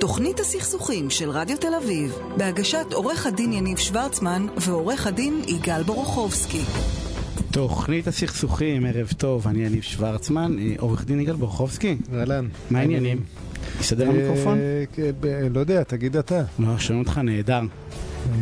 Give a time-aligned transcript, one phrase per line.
[0.00, 6.62] תוכנית הסכסוכים של רדיו תל אביב, בהגשת עורך הדין יניב שוורצמן ועורך הדין יגאל בורוכובסקי.
[7.50, 11.96] תוכנית הסכסוכים, ערב טוב, אני יניב שוורצמן, אה, עורך דין יגאל בורוכובסקי.
[12.14, 12.48] אהלן.
[12.70, 13.20] מה העניינים?
[13.80, 14.58] יסתדר המיקרופון?
[14.58, 16.42] אה, לא יודע, תגיד אתה.
[16.58, 17.60] לא, שומעים אותך נהדר.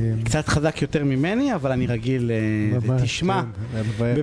[0.00, 2.30] אה, קצת חזק יותר ממני, אבל אני רגיל...
[2.30, 3.42] אה, תשמע,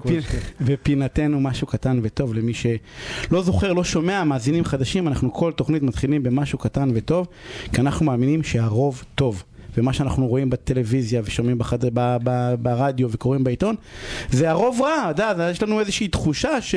[0.03, 0.19] כן.
[0.61, 6.23] בפינתנו משהו קטן וטוב למי שלא זוכר, לא שומע, מאזינים חדשים, אנחנו כל תוכנית מתחילים
[6.23, 7.27] במשהו קטן וטוב,
[7.73, 9.43] כי אנחנו מאמינים שהרוב טוב.
[9.77, 11.85] ומה שאנחנו רואים בטלוויזיה ושומעים בחד...
[11.93, 12.17] ב...
[12.23, 12.55] ב...
[12.59, 13.75] ברדיו וקוראים בעיתון,
[14.29, 16.75] זה הרוב רע, אתה יודע, יש לנו איזושהי תחושה ש...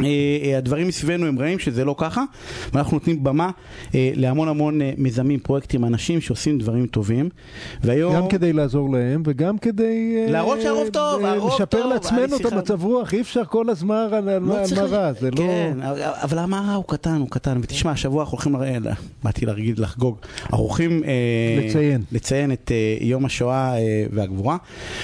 [0.00, 0.06] אה,
[0.44, 2.24] אה, הדברים מסביבנו הם רעים שזה לא ככה
[2.72, 3.50] ואנחנו נותנים במה
[3.94, 7.28] אה, להמון המון מיזמים, פרויקטים, אנשים שעושים דברים טובים
[7.82, 8.14] והיום...
[8.16, 10.26] גם כדי לעזור להם וגם כדי...
[10.28, 14.08] להראות שהרוב טוב, הרוב לשפר טוב, לעצמנו אני את המצב רוח, אי אפשר כל הזמן
[14.12, 14.64] על על- לא
[15.12, 15.36] זה לא...
[15.36, 15.78] כן,
[16.22, 17.58] אבל רע הוא קטן, הוא קטן.
[17.62, 18.90] ותשמע, השבוע אנחנו הולכים, לראה- לא,
[19.24, 21.02] באתי להגיד לחגוג, אנחנו הולכים...
[21.66, 22.02] לציין.
[22.12, 24.56] לציין את יום השואה אה, והגבורה.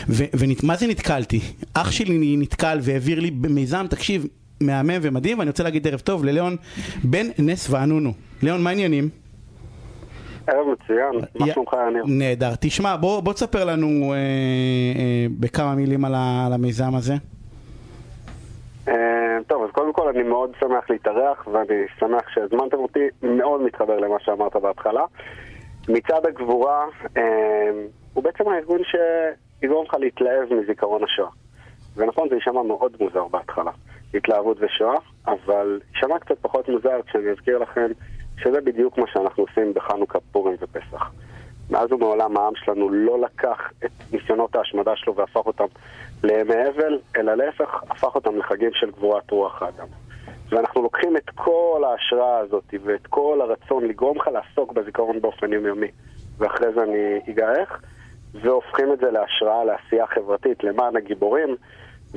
[0.09, 1.41] ומה זה נתקלתי?
[1.75, 4.27] אח שלי נתקל והעביר לי במיזם, תקשיב,
[4.60, 6.56] מהמם ומדהים, ואני רוצה להגיד ערב טוב לליאון
[7.05, 8.12] בן נס וענונו.
[8.42, 9.08] ליאון, מה העניינים?
[10.47, 11.10] ערב מצוין,
[11.41, 12.05] מה שלומך יניר?
[12.06, 12.50] נהדר.
[12.60, 17.14] תשמע, בוא, בוא תספר לנו אה, אה, בכמה מילים על, ה, על המיזם הזה.
[18.88, 23.98] אה, טוב, אז קודם כל אני מאוד שמח להתארח ואני שמח שהזמנתם אותי, מאוד מתחבר
[23.98, 25.05] למה שאמרת בהתחלה.
[25.88, 26.84] מצעד הגבורה
[27.16, 27.22] אה,
[28.14, 31.28] הוא בעצם הארגון שיגרום לך להתלהב מזיכרון השואה.
[31.97, 33.70] ונכון, זה יישמע מאוד מוזר בהתחלה,
[34.15, 37.87] התלהבות ושואה, אבל יישמע קצת פחות מוזר כשאני אזכיר לכם
[38.39, 41.11] שזה בדיוק מה שאנחנו עושים בחנוכה, פורים ופסח.
[41.71, 45.65] מאז ומעולם העם שלנו לא לקח את ניסיונות ההשמדה שלו והפך אותם
[46.25, 49.87] לימי אבל, אלא להפך, הפך אותם לחגים של גבורת רוח האדם.
[50.49, 55.89] ואנחנו לוקחים את כל ההשראה הזאת ואת כל הרצון לגרום לך לעסוק בזיכרון באופן יומיומי,
[56.39, 57.81] ואחרי זה אני אגע איך,
[58.34, 61.56] והופכים את זה להשראה לעשייה חברתית למען הגיבורים,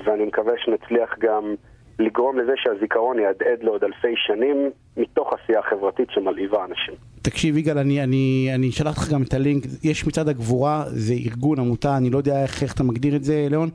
[0.03, 1.55] ואני מקווה שנצליח גם
[1.99, 6.93] לגרום לזה שהזיכרון יהדהד לעוד אלפי שנים מתוך עשייה חברתית שמלהיבה אנשים.
[7.21, 11.59] תקשיב יגאל, אני, אני, אני שלחתי לך גם את הלינק, יש מצעד הגבורה, זה ארגון,
[11.59, 13.69] עמותה, אני לא יודע איך, איך אתה מגדיר את זה, ליאון,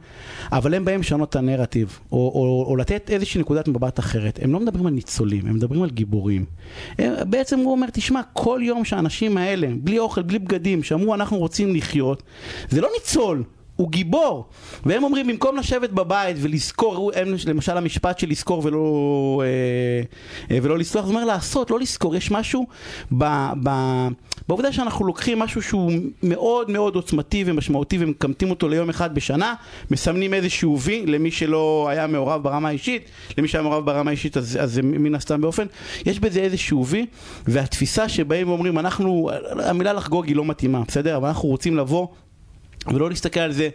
[0.53, 4.39] אבל הם באים לשנות את הנרטיב, או, או, או לתת איזושהי נקודת מבט אחרת.
[4.43, 6.45] הם לא מדברים על ניצולים, הם מדברים על גיבורים.
[6.99, 11.39] הם, בעצם הוא אומר, תשמע, כל יום שהאנשים האלה, בלי אוכל, בלי בגדים, שאמרו אנחנו
[11.39, 12.23] רוצים לחיות,
[12.69, 13.43] זה לא ניצול.
[13.83, 14.47] הוא גיבור,
[14.87, 20.79] והם אומרים במקום לשבת בבית ולזכור, הם למשל המשפט של לזכור ולא, אה, אה, ולא
[20.79, 22.67] לסלוח, זה אומר לעשות, לא לזכור, יש משהו
[23.19, 23.25] ב,
[23.63, 23.71] ב,
[24.49, 29.55] בעובדה שאנחנו לוקחים משהו שהוא מאוד מאוד עוצמתי ומשמעותי ומקמטים אותו ליום אחד בשנה,
[29.91, 34.59] מסמנים איזשהו וי למי שלא היה מעורב ברמה האישית, למי שהיה מעורב ברמה האישית אז,
[34.61, 35.67] אז זה מן הסתם באופן,
[36.07, 37.07] יש בזה איזשהו וי,
[37.47, 39.31] והתפיסה שבאים ואומרים אנחנו,
[39.65, 41.17] המילה לחגוג היא לא מתאימה, בסדר?
[41.17, 42.07] אבל אנחנו רוצים לבוא
[42.87, 43.69] ולא להסתכל על זה,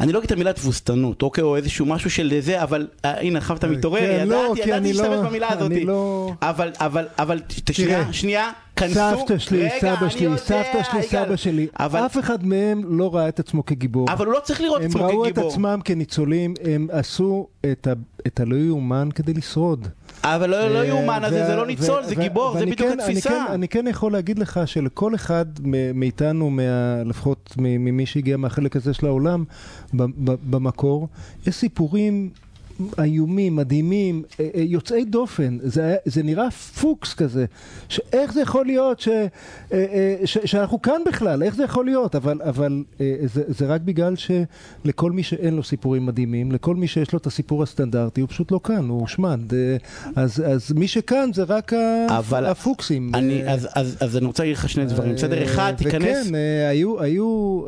[0.00, 3.38] אני לא אגיד את המילה תבוסתנות, אוקיי, או איזשהו משהו של זה, אבל אה, הנה
[3.38, 6.32] עכשיו אתה מתעורר, כן, לא, ידעתי, כי ידעתי אני להשתמש לא- במילה הזאת, אני לא-
[6.42, 11.02] אבל, אבל, אבל, ת- שנייה, שנייה, כנסו, סבתא שלי, רגע, סבא שלי, יודע, סבתא שלי.
[11.02, 14.12] סבא שלי, אבל, אף אחד מהם לא ראה את עצמו כגיבור.
[14.12, 17.46] אבל הוא לא צריך לראות את הם עצמו ראו את כגיבור, עצמם כניצולים, הם עשו
[17.72, 17.92] את ה-
[18.26, 19.88] את הלא יאומן כדי לשרוד.
[20.24, 23.02] אבל לא לא ו- יאומן הזה, זה לא ניצול, זה גיבור, זה בדיוק כן- אני
[23.02, 23.28] התפיסה.
[23.30, 25.46] כן- אני כן יכול להגיד לך שלכל אחד
[25.94, 26.50] מאיתנו,
[27.04, 29.44] לפחות ממי שהגיע מהחלק הזה של העולם,
[30.50, 31.08] במקור,
[31.46, 32.30] יש סיפורים
[33.02, 37.44] איומים, מדהימים, אה, אה, יוצאי דופן, זה, זה נראה פוקס כזה,
[37.88, 39.08] שאיך זה יכול להיות ש,
[39.72, 42.84] אה, ש, שאנחנו כאן בכלל, איך זה יכול להיות, אבל, אבל
[43.24, 47.26] זה, זה רק בגלל שלכל מי שאין לו סיפורים מדהימים, לכל מי שיש לו את
[47.26, 49.40] הסיפור הסטנדרטי, הוא פשוט לא כאן, הוא הושמד,
[50.16, 51.72] אז, אז מי שכאן זה רק
[52.08, 53.10] אבל הפוקסים.
[53.14, 55.44] אני, אז, אז, אז אני רוצה להגיד לך שני דברים, בסדר?
[55.44, 56.34] אחד, תיכנס, וכן,
[56.70, 57.60] היו, היו,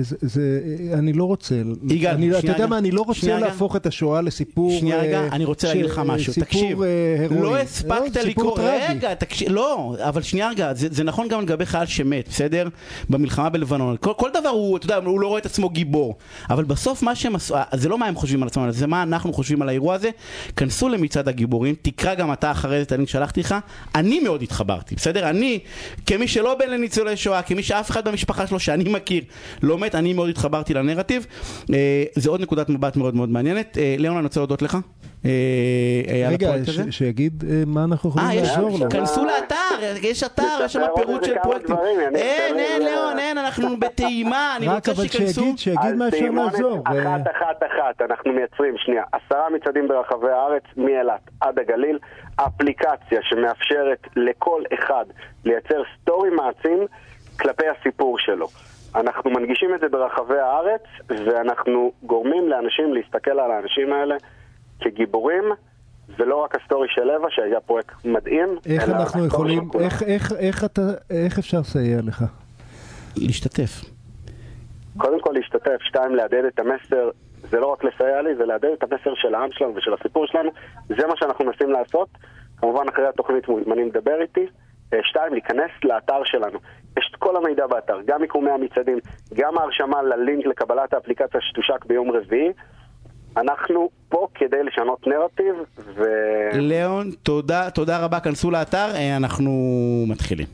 [0.00, 0.60] זה, זה,
[0.92, 2.66] אני לא רוצה, יגאל, אני, אתה שנייה יודע.
[2.66, 3.38] מה, אני לא רוצה שנייה.
[3.38, 7.26] להפוך את השואה לסיפור, שנייה רגע, אה, אני רוצה להגיד לך משהו, סיפור, תקשיב, אה.
[7.30, 8.70] לא לא, הספקת סיפור לקרוא.
[8.88, 12.68] רגע, תקשיב, לא, אבל שנייה רגע, זה, נכון גם לגבי חייל שמת, בסדר?
[13.10, 16.14] במלחמה בלבנון, כל, דבר הוא, אתה יודע, הוא לא רואה את עצמו גיבור,
[16.50, 19.32] אבל בסוף מה שהם עשו, זה לא מה הם חושבים על עצמם, זה מה אנחנו
[19.32, 20.10] חושבים על האירוע הזה,
[20.56, 23.54] כנסו למצעד הגיבורים, תקרא גם אתה אחרי זה את הלינק שלחתי לך,
[23.94, 25.30] אני מאוד התחברתי, בסדר?
[25.30, 25.58] אני,
[26.06, 29.22] כמי שלא בן לניצולי שואה, כמי שאף אחד במשפחה שלו שאני מכיר
[29.62, 31.26] לא מת, אני מאוד התחברתי לנרטיב,
[31.72, 33.78] אה, זה עוד נקודת מבט מאוד מאוד מעניינת.
[34.06, 34.76] ליאון, אני רוצה להודות לך.
[35.24, 35.30] אה,
[36.08, 36.52] אה, רגע,
[36.90, 38.90] שיגיד אה, מה אנחנו יכולים אה, לעזור לו.
[38.90, 41.76] כנסו לאתר, יש אתר, יש שם פירוט של פרויקטים.
[42.14, 45.40] אין, אין, ליאון, אין, אנחנו בטעימה, אני רק רוצה אבל שייכנסו.
[45.40, 46.82] שיגיד, שיגיד אז מה אפשר לעזור.
[46.84, 51.98] אחת אחת אחת, אנחנו מייצרים, שנייה, עשרה מצעדים ברחבי הארץ, מאילת עד הגליל,
[52.36, 55.04] אפליקציה שמאפשרת לכל אחד
[55.44, 56.86] לייצר סטורי מעצים
[57.40, 58.48] כלפי הסיפור שלו.
[58.96, 64.16] אנחנו מנגישים את זה ברחבי הארץ, ואנחנו גורמים לאנשים להסתכל על האנשים האלה
[64.80, 65.44] כגיבורים,
[66.18, 68.48] ולא רק ה story של אווה, שהיה פרויקט מדהים.
[68.66, 69.70] איך אנחנו יכולים.
[69.80, 72.24] איך- איך- איך אתה, איך אפשר לסייע לך?
[73.16, 73.70] להשתתף.
[74.98, 77.10] קודם כל להשתתף, שתיים, להדהד את המסר,
[77.50, 80.50] זה לא רק לסייע לי, זה להדהד את המסר של העם שלנו ושל הסיפור שלנו,
[80.88, 82.08] זה מה שאנחנו מנסים לעשות.
[82.56, 84.46] כמובן אחרי התוכנית מוזמנים לדבר איתי.
[84.92, 86.58] אה, שתיים, להיכנס לאתר שלנו.
[86.98, 88.98] יש את כל המידע באתר, גם מיקומי המצעדים,
[89.34, 92.52] גם ההרשמה ללינק לקבלת האפליקציה שתושק ביום רביעי.
[93.36, 96.02] אנחנו פה כדי לשנות נרטיב, ו...
[96.52, 99.52] ליאון, תודה, תודה רבה, כנסו לאתר, אה, אנחנו
[100.08, 100.46] מתחילים.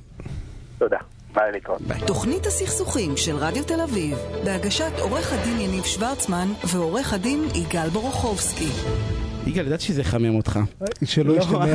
[0.79, 0.99] תודה.
[1.35, 1.81] ביי להתראות.
[2.07, 9.22] תוכנית הסכסוכים של רדיו תל אביב, בהגשת עורך הדין יניב שוורצמן ועורך הדין יגאל בורוכובסקי.
[9.47, 10.59] יגאל, ידעתי שזה יחמם אותך.
[11.05, 11.67] שלא לא, ישתמע,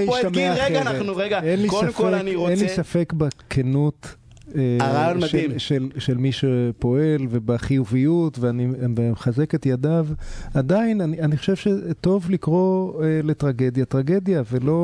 [0.00, 0.86] ישתמע רגע, אחרת.
[0.86, 4.14] אנחנו- רגע, אין קודם כל אני אין רוצה- לי ספק בכנות.
[4.56, 5.58] אה, הרעיון של- מדהים.
[5.58, 8.66] של, של מי שפועל ובחיוביות ואני
[9.10, 10.06] מחזק את ידיו
[10.54, 14.78] עדיין אני, אני חושב שטוב לקרוא אה, לטרגדיה טרגדיה ולא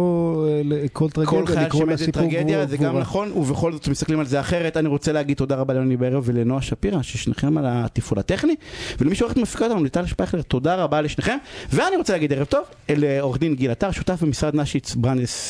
[0.48, 3.00] אה, לכל כל טרגדיה חייל לקרוא שמת זה לסיפור טרגדיה, גבורה- זה גם גבורה.
[3.00, 4.76] נכון, ובכל זאת מסתכלים על זה אחרת.
[4.76, 8.54] אני רוצה להגיד תודה רבה ליוני בערב ולנועה שפירא, ששניכם על התפעול הטכני,
[9.00, 11.36] ולמי שעורכת מפיקה אותנו, ליטל שפייכלר, תודה רבה לשניכם.
[11.72, 14.96] ואני רוצה להגיד ערב טוב לעורך דין גיל עטר, שותף במשרד נשיץ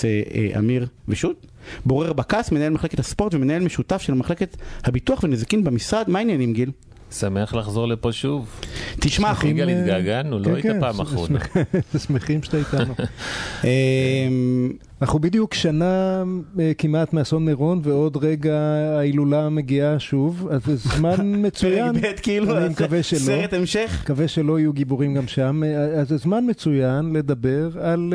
[0.04, 1.46] אה, אמיר ושות',
[1.86, 6.04] בורר בקס, מנהל מחלקת הספורט ומנהל משותף של מחלקת הביטוח ונזיקין במשרד.
[6.10, 6.70] מה העניינים גיל?
[7.12, 8.60] שמח לחזור לפה שוב.
[9.00, 11.38] תשמע, שמחים, יגאל, אה, התגעגענו, לא כן, היית כן, פעם אחרונה.
[11.40, 12.94] שמח- שמחים שאתה איתנו.
[15.02, 16.22] אנחנו בדיוק שנה
[16.60, 18.58] אה, כמעט מאסון מירון ועוד רגע
[18.98, 21.14] ההילולה מגיעה שוב אז זה זמן
[21.44, 22.00] מצוין.
[22.00, 23.18] פרק ב' כאילו, אני מקווה שלא.
[23.18, 24.00] סרט המשך.
[24.04, 28.14] מקווה שלא יהיו גיבורים גם שם, אה, אז זה זמן מצוין לדבר על,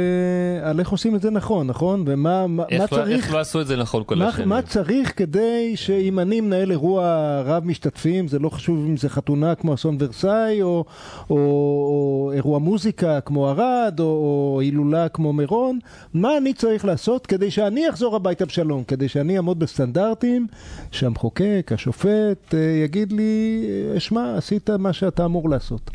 [0.63, 2.03] אה, על איך עושים את זה נכון, נכון?
[2.07, 2.15] ומה
[2.47, 4.49] מה, מה איך לא- צריך, איך לא עשו את זה נכון כל מה, השנים?
[4.49, 7.03] מה צריך כדי שאם אני מנהל אירוע
[7.45, 10.85] רב משתתפים, זה לא חשוב אם זה חתונה כמו אסון ורסאי, או,
[11.29, 15.79] או, או אירוע מוזיקה כמו ערד, או, או הילולה כמו מירון,
[16.13, 20.47] מה אני צריך לעשות כדי שאני אחזור הביתה בשלום, כדי שאני אעמוד בסטנדרטים
[20.91, 25.91] שהמחוקק, השופט, אה, יגיד לי, אה, שמע, עשית מה שאתה אמור לעשות.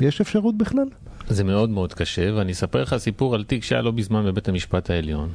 [0.00, 0.88] יש אפשרות בכלל?
[1.28, 4.90] זה מאוד מאוד קשה, ואני אספר לך סיפור על תיק שהיה לא בזמן בבית המשפט
[4.90, 5.28] העליון.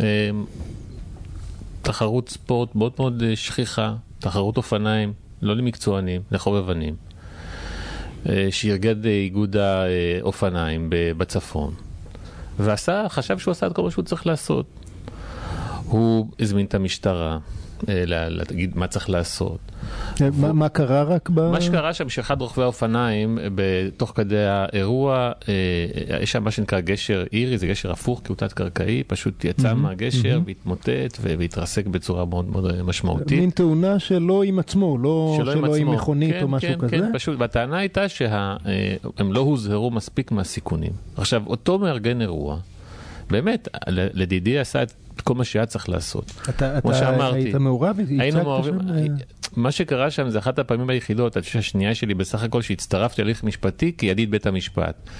[0.00, 0.04] אמ,
[1.82, 6.94] תחרות ספורט מאוד מאוד אה, שכיחה, תחרות אופניים, לא למקצוענים, לחובבנים,
[8.28, 11.74] אה, אה, איגוד האופניים בצפון,
[12.58, 14.66] ועשה, חשב שהוא עשה את כל מה שהוא צריך לעשות.
[15.84, 17.38] הוא הזמין את המשטרה,
[17.88, 19.58] להגיד מה צריך לעשות.
[20.22, 21.40] אה, מה, מה קרה רק ב...
[21.50, 25.54] מה שקרה שם שאחד רוכבי האופניים בתוך כדי האירוע אה,
[26.20, 29.74] יש שם מה שנקרא גשר אירי זה גשר הפוך כי הוא תת קרקעי פשוט יצא
[29.74, 33.40] מהגשר והתמוטט והתרסק בצורה מאוד מאוד משמעותית.
[33.40, 35.92] מין תאונה שלא עם עצמו, לא שלא, עם עם עצמו.
[35.92, 36.90] מכונית כן, או משהו כן, כזה.
[36.90, 40.92] כן, פשוט, והטענה הייתה שהם לא הוזהרו מספיק מהסיכונים.
[41.16, 42.58] עכשיו, אותו מארגן אירוע,
[43.34, 46.32] באמת, לדידי עשה את כל מה שהיה צריך לעשות.
[46.48, 47.96] אתה, כמו אתה שאמרתי, היית מעורב?
[48.18, 48.78] היינו מעורבים,
[49.56, 53.44] מה שקרה שם זה אחת הפעמים היחידות, אני חושב שהשנייה שלי בסך הכל שהצטרפתי להליך
[53.44, 55.10] משפטי כידיד בית המשפט.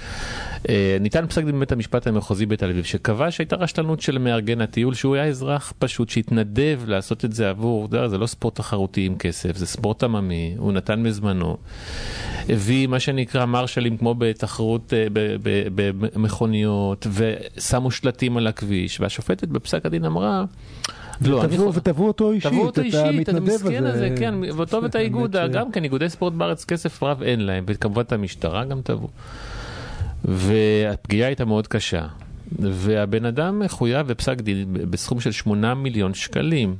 [0.69, 4.93] אה, ניתן פסק דין בבית המשפט המחוזי בתל אביב שקבע שהייתה רשלנות של מארגן הטיול
[4.93, 9.17] שהוא היה אזרח פשוט שהתנדב לעשות את זה עבור, יודע, זה לא ספורט תחרותי עם
[9.17, 11.57] כסף, זה ספורט עממי, הוא נתן מזמנו.
[12.49, 15.07] הביא מה שנקרא מרשלים כמו בתחרות אה,
[16.15, 20.45] במכוניות ושמו שלטים על הכביש והשופטת בפסק הדין אמרה
[21.21, 24.83] לא, אני חו- ותבעו אותו אישית, תבעו אותו אישית, את המתנדב המסכן הזה, כן, ואותו
[24.83, 28.65] ואת האיגוד, ש- גם כן, איגודי ספורט בארץ כסף רב אין להם, וכמובן את המשטרה
[28.65, 29.09] גם תבעו.
[30.25, 32.05] והפגיעה הייתה מאוד קשה.
[32.59, 36.75] והבן אדם מחויב בפסק דין בסכום של 8 מיליון שקלים.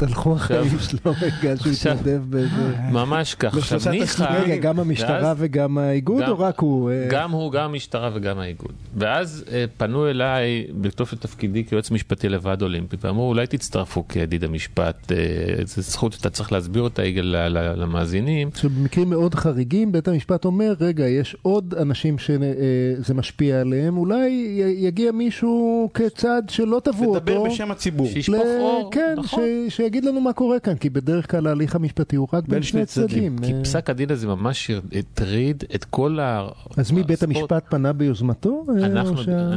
[0.00, 2.74] הלכו החיים שלו רגע שהוא התנדב באיזה...
[2.92, 3.56] ממש כך.
[3.56, 6.90] עכשיו ניחא, רגע, גם המשטרה וגם האיגוד, גם- או רק הוא?
[6.90, 8.72] אה, גם הוא, גם המשטרה וגם האיגוד.
[8.96, 10.44] ואז אה, פנו אליי,
[10.80, 15.16] בתוקף תפקידי כיועץ משפטי לוועד אולימפי, ואמרו, אולי תצטרפו כידיד המשפט, אה,
[15.64, 18.50] זו זכות שאתה צריך להסביר אותה יגאל, ל- ל- למאזינים.
[18.56, 24.30] שבמקרים מאוד חריגים בית המשפט אומר, רגע, יש עוד אנשים שזה משפיע עליהם, אולי
[24.78, 25.54] יגיע מישהו
[25.94, 27.14] כצד שלא תבעו אותו.
[27.16, 28.06] לדבר בשם הציבור.
[28.06, 29.14] שישפוך ל- אור, כן.
[29.18, 29.33] נכון.
[29.34, 32.86] ש- שיגיד לנו מה קורה כאן, כי בדרך כלל ההליך המשפטי הוא רק בין שני
[32.86, 33.38] צדדים.
[33.38, 36.48] כי אה, פסק הדין הזה ממש הטריד את כל ה...
[36.76, 37.22] אז מי, בית.
[37.22, 38.64] המשפט פנה ביוזמתו?
[38.80, 39.56] אה, אנחנו, שה-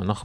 [0.00, 0.24] אנחנו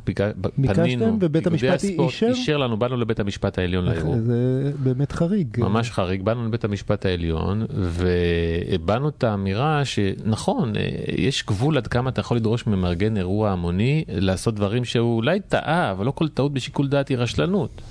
[0.74, 2.28] פנינו, ובית המשפט אישר?
[2.28, 4.16] אישר לנו, באנו לבית המשפט העליון לערעור.
[4.20, 5.48] זה באמת חריג.
[5.60, 10.82] ממש חריג, באנו לבית המשפט העליון והבענו את האמירה שנכון, אה,
[11.18, 15.92] יש גבול עד כמה אתה יכול לדרוש ממארגן אירוע המוני לעשות דברים שהוא אולי טעה,
[15.92, 17.82] אבל לא כל טעות בשיקול דעת היא רשלנות.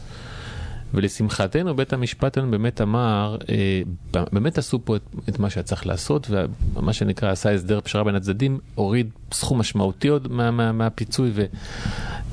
[0.95, 3.83] ולשמחתנו בית המשפט העליון באמת אמר, אה,
[4.33, 6.30] באמת עשו פה את, את מה שהיה צריך לעשות,
[6.76, 11.30] ומה שנקרא עשה הסדר פשרה בין הצדדים, הוריד סכום משמעותי עוד מה, מה, מהפיצוי.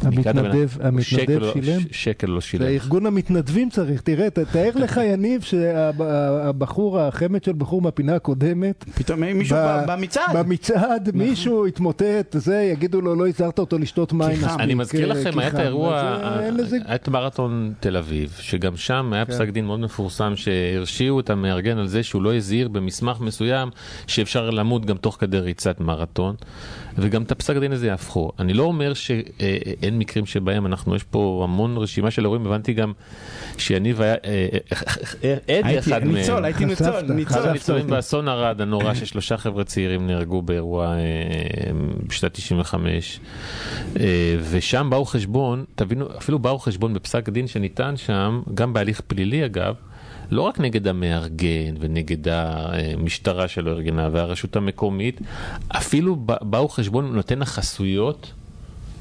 [0.01, 1.81] המתנדב, המתנדב שילם?
[1.91, 2.65] שקל לא שילם.
[2.65, 9.57] וארגון המתנדבים צריך, תראה, תאר לך יניב שהבחור, החמד של בחור מהפינה הקודמת, פתאום מישהו
[9.57, 10.37] ב- ב- במצעד.
[10.37, 14.39] במצעד מישהו יתמוטט, זה, יגידו לו, לא הזהרת אותו לשתות מים.
[14.59, 15.55] אני מזכיר אה, לכם, כי היה את.
[15.55, 19.31] האירוע, אז, אה, היה את מרתון תל אביב, שגם שם היה כן.
[19.31, 23.69] פסק דין מאוד מפורסם שהרשיעו את המארגן על זה שהוא לא הזהיר במסמך מסוים
[24.07, 26.35] שאפשר למות גם תוך כדי ריצת מרתון,
[26.97, 28.31] וגם את הפסק דין הזה יהפכו.
[28.39, 32.93] אני לא אומר שאין מקרים שבהם אנחנו, יש פה המון רשימה של אירועים, הבנתי גם
[33.57, 34.47] שיניב היה אה,
[35.23, 36.15] אה, אה, עד הייתי לאחד מהם.
[36.15, 37.51] ניצול, הייתי ניצול, ניצול.
[37.51, 40.95] ניצולים באסון ערד הנורא ששלושה חבר'ה צעירים נהרגו באירוע
[42.07, 43.19] בשנת 95
[43.99, 49.45] אה, ושם באו חשבון, תבינו, אפילו באו חשבון בפסק דין שניתן שם, גם בהליך פלילי
[49.45, 49.75] אגב,
[50.31, 55.21] לא רק נגד המארגן ונגד המשטרה שלא ארגנה והרשות המקומית,
[55.67, 58.31] אפילו בא- באו חשבון נותן החסויות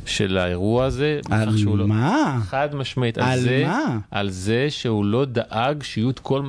[0.04, 2.38] של האירוע הזה, על לא- מה?
[2.46, 3.99] חד משמעית, על, על זה, מה?
[4.11, 6.42] על זה שהוא לא דאג שיהיו את כל...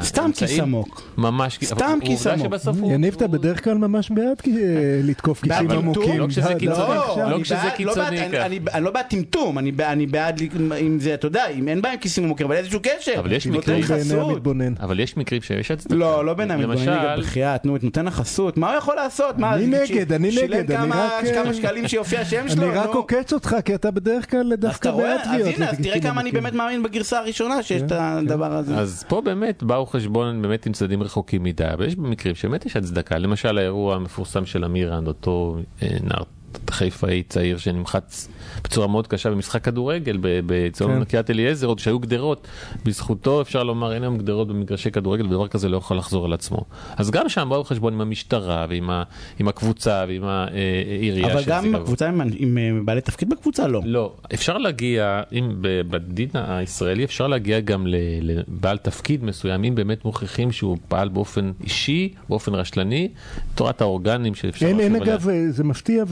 [0.00, 1.02] סתם כיס עמוק.
[1.18, 2.46] ממש, סתם כיס עמוק.
[2.46, 2.92] שבסוף הוא...
[2.92, 4.54] יניב, אתה בדרך כלל ממש בעד כי-
[5.02, 5.70] לתקוף כיסים?
[5.70, 6.18] עמוקים.
[6.20, 6.78] לא כשזה קיצוני.
[6.78, 7.30] לא.
[7.30, 8.46] לא כשזה בעד- לא קיצוני בעד- ככה.
[8.46, 9.72] אני- אני לא בעד טמטום, אני
[10.06, 10.42] בעד-
[10.80, 13.12] אם זה, אתה יודע, אם אין בהם כיסים עמוקים, אבל איזשהו קשר.
[13.18, 14.30] אבל יש מקרים- בעיני חסות.
[14.30, 14.72] המתבונן.
[14.80, 15.94] אבל יש מקרים שיש הצדקה.
[15.94, 19.34] לא, לא בעיניי מתבונן, רגע, למשל, בחייאת, נו, נותן החסות, מה הוא יכול לעשות?
[19.42, 20.90] אני נגד, אני שילם נגד, אני
[21.34, 22.92] כמה- שקלים שיופיע השם שלו, אני רק נו.
[22.92, 24.90] עוקץ אותך, כי אתה בדרך כלל אז דווקא?
[24.90, 25.54] בעד אז תביעות.
[25.56, 26.42] הנה, אז תראה כמה אני עמוקים.
[26.42, 28.76] באמת מאמין בגרסה הראשונה שיש את הדבר הזה.
[28.76, 32.76] אז פה באמת באו חשבון באמת עם צדדים רחוקים מדי, אבל יש במקרים שבאמת יש
[32.76, 33.18] הצדקה.
[33.18, 36.22] למשל האירוע המפורסם של אמירן, אותו אה, נער
[36.70, 38.28] חיפאי צעיר שנמחץ
[38.64, 41.04] בצורה מאוד קשה במשחק כדורגל בציון כן.
[41.04, 42.46] קריית אליעזר, עוד שהיו גדרות.
[42.84, 46.64] בזכותו אפשר לומר אין היום גדרות במגרשי כדורגל ודבר כזה לא יכול לחזור על עצמו.
[46.96, 49.02] אז גם שם באו חשבון עם המשטרה ועם ה-
[49.38, 51.32] עם הקבוצה ועם העירייה.
[51.32, 51.78] אבל גם עם בו.
[51.78, 53.80] הקבוצה, עם- עם אה, בעלי תפקיד בקבוצה, לא.
[53.84, 60.04] לא, אפשר להגיע, אם בדין הישראלי אפשר להגיע גם ל- לבעל תפקיד מסוים, אם באמת
[60.04, 63.08] מוכיחים שהוא פעל באופן אישי, באופן רשלני,
[63.54, 64.96] תורת האורגנים שאפשר אין, אין.
[64.96, 66.04] אגב, אה, זה מפתיע,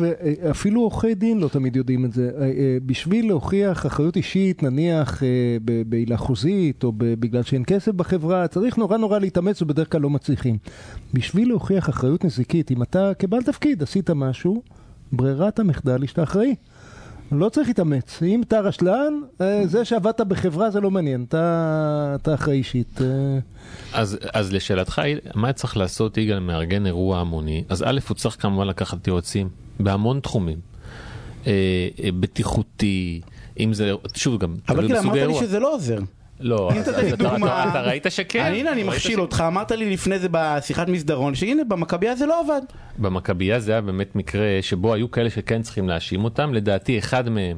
[0.42, 2.30] ואפילו עורכי דין לא תמיד יודעים את זה.
[2.38, 5.28] אה, אה, בשביל להוכיח אחריות אישית, נניח אה,
[5.86, 10.58] בעילה חוזית, או בגלל שאין כסף בחברה, צריך נורא נורא להתאמץ ובדרך כלל לא מצליחים.
[11.14, 14.62] בשביל להוכיח אחריות נזיקית, אם אתה כבעל תפקיד עשית משהו,
[15.12, 16.54] ברירת המחדל היא שאתה אחראי.
[17.32, 18.22] לא צריך להתאמץ.
[18.22, 19.12] אם אתה רשלן,
[19.64, 23.00] זה שעבדת בחברה זה לא מעניין, אתה, אתה אחראי אישית.
[23.92, 25.02] אז, אז לשאלתך,
[25.34, 27.64] מה צריך לעשות יגאל מארגן אירוע המוני?
[27.68, 29.48] אז א', הוא צריך כמובן לקחת יועצים
[29.80, 30.58] בהמון תחומים.
[31.46, 31.52] אה,
[32.04, 33.20] אה, בטיחותי,
[33.60, 35.34] אם זה, שוב גם, אבל כאילו אמרת לי.
[35.34, 35.98] שזה לא עוזר.
[36.40, 38.52] לא, אז- אתה- ראית שכן.
[38.54, 42.60] הנה אני מכשיל אותך, אמרת לי לפני זה בשיחת מסדרון, שהנה במכבייה זה לא עבד.
[42.98, 47.56] במכבייה זה היה באמת מקרה שבו היו כאלה שכן צריכים להאשים אותם, לדעתי אחד מהם.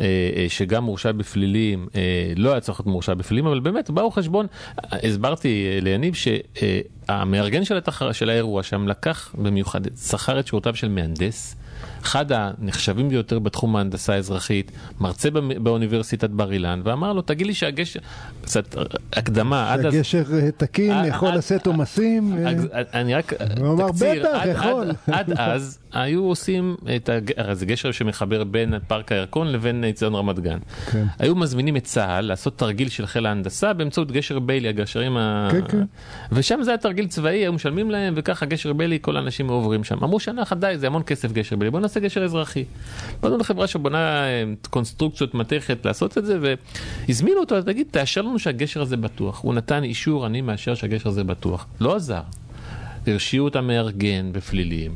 [0.00, 0.04] אה,
[0.36, 4.46] אה, שגם מורשע בפלילים, אה, לא היה צריך להיות מורשע בפלילים, אבל באמת באו חשבון,
[4.78, 8.12] הסברתי ליניב שהמארגן של, התח...
[8.12, 11.56] של האירוע שם לקח במיוחד, שכר את שירותיו של מהנדס,
[12.02, 18.00] אחד הנחשבים ביותר בתחום ההנדסה האזרחית, מרצה באוניברסיטת בר אילן, ואמר לו, תגיד לי שהגשר,
[18.42, 18.76] קצת
[19.12, 19.94] הקדמה, עד אז...
[19.94, 22.38] הגשר אה, תקין, יכול לשאת עומסים.
[22.94, 27.32] אני רק, הוא אמר, "בטח, יכול." עד אז היו עושים את הג...
[27.36, 30.58] הרי זה גשר שמחבר בין פארק הירקון לבין ציון רמת גן.
[30.90, 31.04] כן.
[31.18, 35.48] היו מזמינים את צה"ל לעשות תרגיל של חיל ההנדסה באמצעות גשר ביילי, הגשרים ה...
[35.52, 35.84] כן, כן.
[36.32, 40.04] ושם זה היה תרגיל צבאי, היו משלמים להם, וככה גשר ביילי, כל האנשים עוברים שם.
[40.04, 42.64] אמרו שנה אחת די, זה המון כסף גשר ביילי, בוא נעשה גשר אזרחי.
[43.22, 46.38] באנו לחברה שבונה אה, קונסטרוקציות מתכת לעשות את זה,
[47.08, 49.40] והזמינו אותו, תגיד, תאשר לנו שהגשר הזה בטוח.
[49.42, 51.66] הוא נתן אישור, אני מאשר שהגשר הזה בטוח.
[51.80, 52.22] לא עזר.
[53.06, 54.94] הרשיעו את המארגן בפלילים.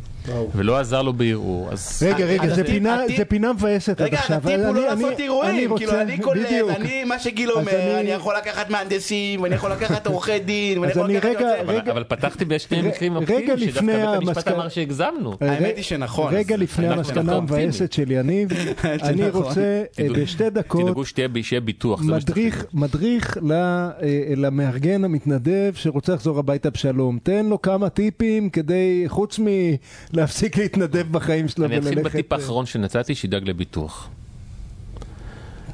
[0.54, 2.02] ולא עזר לו בערעור, אז...
[2.06, 4.36] רגע, רגע, זה הטיפ- פינה- הטיפ- זה פינה מבאסת עד רגע, עכשיו.
[4.36, 6.46] הטיפ הוא אני- לא אני- לעשות אירועים, אני כאילו אני קולט.
[6.76, 10.90] אני, מה שגיל אומר, אני- אני יכול לקחת מהנדסים, ואני יכול לקחת עורכי דין, ואני
[10.92, 13.80] יכול אני לקחת רגע- יועצי- אבל- רגע- פתחתי בשני רגע- מקרים רגע אופטימיים, שדווקא
[14.18, 15.36] בית המשפט אמר שהגזמנו.
[15.40, 16.34] האמת היא שנכון.
[16.34, 18.48] רגע לפני המסקנה המבאסת של יניב,
[19.02, 19.28] אני.
[19.30, 22.00] רוצה אה, בשתי דקות תדאגו שתהיה שיהיה ביטוח.
[22.02, 23.88] מדריך, אה,
[24.36, 27.18] למארגן המתנדב שרוצה לחזור הביתה בשלום.
[27.22, 29.38] תן לו כמה טיפים כדי, חוץ
[30.12, 32.14] מלהפסיק להתנדב בחיים שלו אני אתחיל וללכת...
[32.14, 34.08] בטיפ אה, האחרון שנתתי, שידאג לביטוח.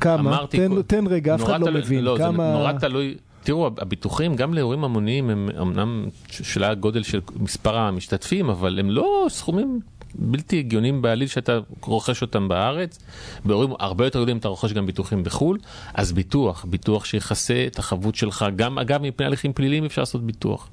[0.00, 0.14] כמה?
[0.14, 2.04] אמרתי תן, תן רגע, אף אחד לא מבין.
[2.04, 2.52] לא, זה כמה...
[2.52, 3.16] נורא תלוי.
[3.42, 9.26] תראו, הביטוחים גם לאירועים המוניים הם אמנם שאלה הגודל של מספר המשתתפים, אבל הם לא
[9.28, 9.80] סכומים
[10.18, 12.98] בלתי הגיוניים בעליל שאתה רוכש אותם בארץ.
[13.44, 15.58] באירועים הרבה יותר גדולים אתה רוכש גם ביטוחים בחו"ל,
[15.94, 20.68] אז ביטוח, ביטוח שיכסה את החבות שלך, גם אגב מפני הליכים פליליים אפשר לעשות ביטוח.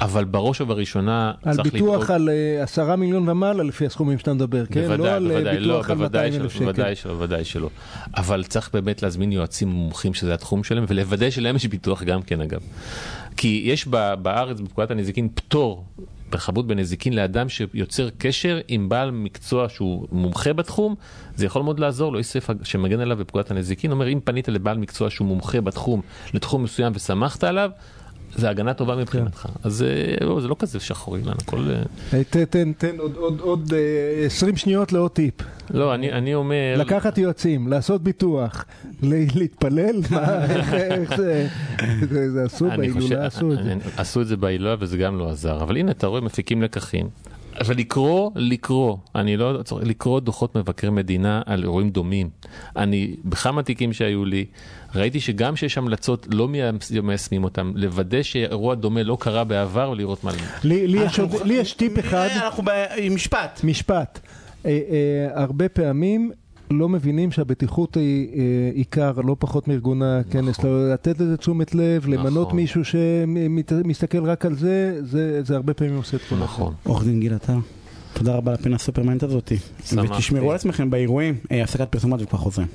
[0.00, 2.10] אבל בראש ובראשונה על צריך ביטוח לדאוג...
[2.10, 4.80] על אה, עשרה מיליון ומעלה לפי הסכומים שאתה מדבר, כן?
[4.80, 6.64] בוודאי, לא על אה, בוודאי, לא, ביטוח על בוודאי 200 שלא, אלף שקל.
[6.64, 7.70] בוודאי שלא, בוודאי שלא.
[8.16, 12.40] אבל צריך באמת להזמין יועצים מומחים שזה התחום שלהם, ולוודא שלהם יש ביטוח גם כן
[12.40, 12.60] אגב.
[13.36, 13.86] כי יש
[14.22, 15.84] בארץ בפקודת הנזיקין פטור
[16.34, 20.94] בחבות בנזיקין לאדם שיוצר קשר עם בעל מקצוע שהוא מומחה בתחום,
[21.36, 25.10] זה יכול מאוד לעזור לו, סעיף שמגן עליו בפקודת הנזיקין, אומר אם פנית לבעל מקצוע
[25.10, 26.00] שהוא מומחה בתחום,
[26.34, 27.70] לתחום מסוים וסמכת עליו,
[28.36, 29.46] זה הגנה טובה מבחינתך.
[29.62, 31.64] אז אה, לא, זה לא כזה שחור אילן, הכל...
[31.70, 31.82] אה,
[32.18, 35.34] אה, תן, תן עוד- עוד- עוד אה, 20 שניות לעוד טיפ.
[35.70, 36.74] לא, אני אומר...
[36.78, 38.64] לקחת יועצים, לעשות ביטוח,
[39.02, 41.48] להתפלל, מה, איך- זה,
[42.30, 43.74] זה- עשו בהילולה, עשו את זה.
[43.96, 47.06] עשו את זה בהילולה וזה גם לא עזר, אבל הנה אתה רואה מפיקים לקחים.
[47.60, 52.30] אבל לקרוא, לקרוא, אני לא צריך לקרוא דוחות מבקר מדינה על אירועים דומים.
[52.76, 54.44] אני, בכמה תיקים שהיו לי,
[54.94, 56.48] ראיתי שגם שיש המלצות לא
[57.02, 60.30] מיישמים אותם, לוודא שאירוע דומה לא קרה בעבר ולראות מה...
[60.64, 60.86] לי
[61.44, 63.60] לי יש טיפ אחד, אנחנו ב- עם משפט.
[63.64, 64.20] משפט.
[64.66, 66.30] אה, אה, הרבה פעמים
[66.70, 68.40] לא מבינים שהבטיחות היא אה,
[68.74, 70.58] עיקר, לא פחות מארגון הכנס.
[70.58, 70.70] נכון.
[70.70, 72.56] לא- לתת לזה תשומת לב, למנות נכון.
[72.56, 76.44] מישהו שמסתכל רק על זה, זה זה הרבה פעמים עושה תמונה.
[76.44, 76.74] נכון.
[76.84, 77.56] עורך דין גיל עטר,
[78.12, 79.56] תודה רבה על הפינה הסופרמנט הזאתי.
[79.84, 80.12] שמחתי.
[80.12, 82.68] ותשמרו על עצמכם באירועים, אה, הפסקת פרסומות וכבר חוזרים.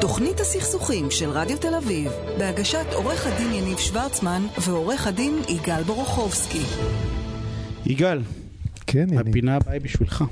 [0.00, 6.62] תוכנית הסכסוכים של רדיו תל אביב, בהגשת עורך הדין יניב שוורצמן ועורך הדין יגאל בורוכובסקי.
[7.86, 8.20] יגאל,
[8.86, 9.20] כן, הנה.
[9.20, 10.24] הפינה הבאה היא בשבילך.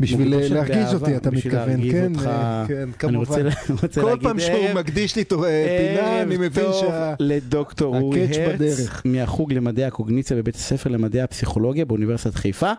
[0.00, 2.12] בשביל להרגיז אותי, אתה מתכוון, כן?
[2.26, 3.16] אה, כן, אני כמובן.
[3.16, 3.40] רוצה
[3.82, 7.14] רוצה כל פעם שהוא ערב- מקדיש לי תור- אה, פינה, אני מבין שה...
[7.20, 9.02] לדוקטור אורי הרץ, בדרך.
[9.04, 12.72] מהחוג למדעי הקוגניציה בבית הספר למדעי הפסיכולוגיה באוניברסיטת חיפה.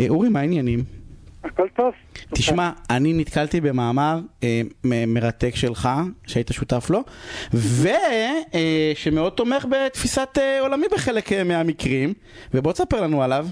[0.00, 0.84] אה, אורי, מה העניינים?
[1.46, 1.94] הכל טוב.
[2.34, 4.60] תשמע, אני נתקלתי במאמר אה,
[5.06, 5.88] מרתק שלך,
[6.26, 7.02] שהיית שותף לו,
[7.54, 12.12] ושמאוד תומך בתפיסת אה, עולמי בחלק אה, מהמקרים,
[12.54, 13.46] ובוא תספר לנו עליו.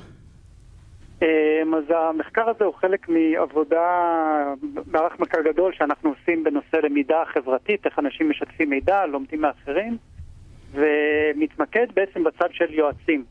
[1.22, 3.84] אמ, אז המחקר הזה הוא חלק מעבודה,
[4.86, 9.96] מערך מחקר גדול שאנחנו עושים בנושא למידה חברתית, איך אנשים משתפים מידע, לומדים מאחרים,
[10.72, 13.24] ומתמקד בעצם בצד של יועצים.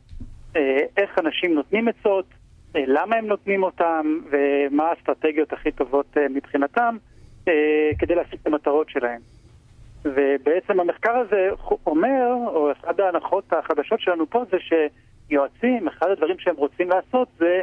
[0.56, 2.38] אה, איך אנשים נותנים עצות, אה,
[2.74, 6.96] למה הם נותנים אותם, ומה האסטרטגיות הכי טובות אה, מבחינתם,
[7.48, 9.20] אה, כדי להשיג את המטרות שלהם.
[10.04, 11.48] ובעצם המחקר הזה
[11.86, 17.60] אומר, או אחת ההנחות החדשות שלנו פה זה שיועצים, אחד הדברים שהם רוצים לעשות זה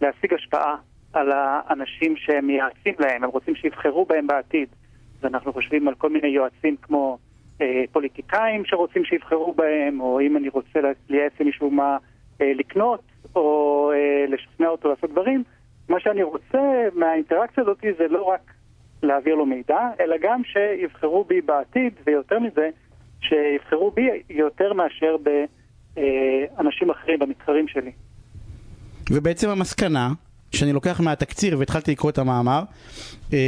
[0.00, 0.76] להשיג השפעה
[1.12, 4.68] על האנשים שהם מייעצים להם, הם רוצים שיבחרו בהם בעתיד.
[5.18, 7.18] אז אנחנו חושבים על כל מיני יועצים כמו
[7.60, 11.98] אה, פוליטיקאים שרוצים שיבחרו בהם, או אם אני רוצה לייעץ למישהו מה אה,
[12.40, 13.00] לקנות,
[13.36, 15.42] או אה, לשכנע אותו לעשות דברים.
[15.88, 18.40] מה שאני רוצה מהאינטראקציה הזאת זה לא רק
[19.02, 22.70] להעביר לו מידע, אלא גם שיבחרו בי בעתיד, ויותר מזה,
[23.20, 27.92] שיבחרו בי יותר מאשר באנשים אחרים, במתחרים שלי.
[29.10, 30.08] ובעצם המסקנה,
[30.56, 32.62] שאני לוקח מהתקציר והתחלתי לקרוא את המאמר,
[33.32, 33.38] אה,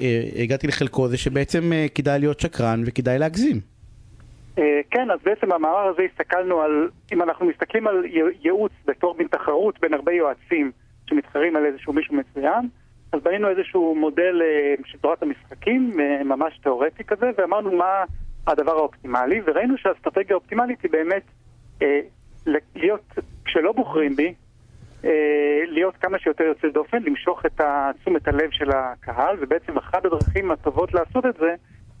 [0.00, 3.75] אה, הגעתי לחלקו, זה שבעצם אה, כדאי להיות שקרן וכדאי להגזים.
[4.58, 8.04] אה, כן, אז בעצם במאמר הזה הסתכלנו על, אם אנחנו מסתכלים על
[8.42, 10.72] ייעוץ בתור מין תחרות בין הרבה יועצים
[11.06, 12.68] שמתחרים על איזשהו מישהו מצוין,
[13.12, 18.04] אז בנינו איזשהו מודל אה, של תורת המשחקים, אה, ממש תיאורטי כזה, ואמרנו מה
[18.46, 21.22] הדבר האופטימלי, וראינו שהאסטרטגיה האופטימלית היא באמת
[22.76, 24.34] להיות, כשלא בוחרים בי,
[25.66, 27.60] להיות כמה שיותר יוצא דופן, למשוך את
[28.00, 31.54] תשומת הלב של הקהל, ובעצם אחת הדרכים הטובות לעשות את זה,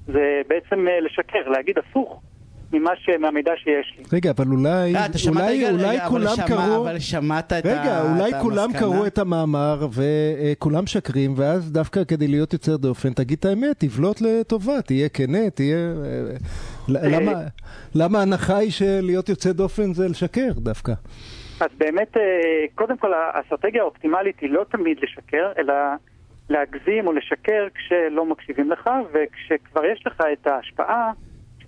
[0.06, 2.22] זה בעצם לשקר, להגיד הפוך
[2.72, 3.08] ממה ש...
[3.20, 4.04] מהמידע שיש לי.
[4.12, 5.70] רגע, אבל אולי, אה, אתה שמעת, אולי?
[5.70, 6.82] אולי רגע, אבל כולם שמע- קראו...
[6.82, 8.80] אבל שמעת את רגע, ה- אולי את כולם המסקנה?
[8.80, 14.20] קראו את המאמר וכולם שקרים, ואז דווקא כדי להיות יוצר דופן, תגיד את האמת, תבלוט
[14.20, 15.76] לטובה, תהיה כנה, תהיה...
[16.04, 16.22] אה,
[16.88, 17.42] למה-
[17.94, 20.92] למה ההנחה היא שלהיות יוצא דופן זה לשקר דווקא?
[21.60, 22.22] אז באמת, אה,
[22.74, 25.74] קודם כל האסטרטגיה האופטימלית היא לא תמיד לשקר, אלא
[26.50, 31.10] להגזים או לשקר כשלא מקשיבים לך, וכשכבר יש לך את ההשפעה,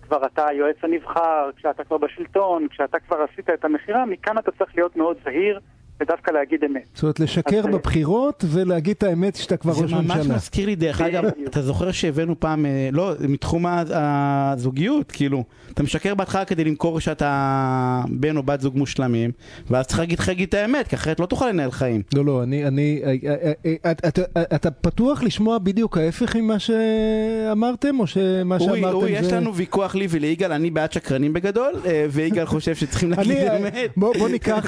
[0.08, 4.70] כשכבר אתה היועץ הנבחר, כשאתה כבר בשלטון, כשאתה כבר עשית את המכירה, מכאן אתה צריך
[4.74, 5.60] להיות מאוד זהיר.
[6.00, 6.82] ודווקא להגיד אמת.
[6.94, 10.00] זאת אומרת, לשקר בבחירות ולהגיד את האמת שאתה כבר ראש ממשלה.
[10.00, 15.44] זה ממש מזכיר לי, דרך אגב, אתה זוכר שהבאנו פעם, אה, לא, מתחום הזוגיות, כאילו,
[15.72, 19.30] אתה משקר בהתחלה כדי למכור שאתה בן או בת זוג מושלמים,
[19.70, 22.02] ואז צריך להגיד לך את האמת, כי אחרת לא תוכל לנהל חיים.
[22.14, 23.52] לא, לא, אני, אני, אה,
[23.84, 28.90] אה, אתה פתוח לשמוע בדיוק ההפך ממה שאמרתם, או שמה שאמרתם זה...
[28.90, 31.72] אורי, יש לנו ויכוח לי וליגאל, אני בעד שקרנים בגדול,
[32.10, 33.90] ויגאל חושב שצריכים להגיד אמת.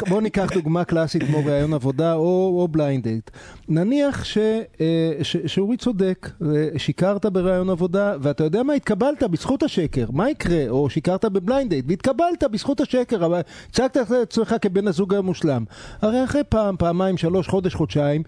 [0.08, 1.19] בוא ניקח דוגמה קלאסית.
[1.26, 3.30] כמו ראיון עבודה או, או ב blind date.
[3.68, 4.38] נניח ש,
[4.80, 6.30] אה, ש, שאורי צודק,
[6.76, 8.72] שיקרת בראיון עבודה, ואתה יודע מה?
[8.72, 10.06] התקבלת בזכות השקר.
[10.12, 10.68] מה יקרה?
[10.68, 15.64] או שיקרת בב blind date, והתקבלת בזכות השקר, אבל הצגת את עצמך כבן הזוג המושלם.
[16.02, 18.22] הרי אחרי פעם, פעמיים, שלוש, חודש, חודשיים,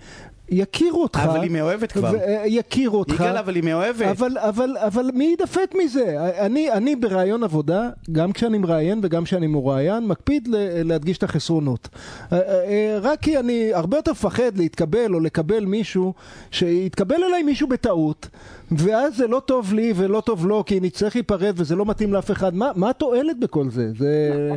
[0.48, 1.18] יכירו אותך.
[1.18, 2.16] אבל היא מאוהבת כבר.
[2.16, 3.14] אה, יכירו אותך.
[3.14, 4.06] יגאל, אבל היא מאוהבת.
[4.06, 6.16] אבל, אבל, אבל מי ידפק מזה?
[6.38, 10.48] אני, אני בראיון עבודה, גם כשאני מראיין וגם כשאני מרואיין, מקפיד
[10.84, 11.88] להדגיש את החסרונות.
[12.32, 16.14] אה, אה, רק כי אני הרבה יותר מפחד להתקבל או לקבל מישהו,
[16.50, 18.28] שיתקבל אליי מישהו בטעות,
[18.72, 22.30] ואז זה לא טוב לי ולא טוב לו, כי נצטרך להיפרד וזה לא מתאים לאף
[22.30, 22.54] אחד.
[22.54, 23.92] מה, מה התועלת בכל זה?
[23.98, 24.56] זה...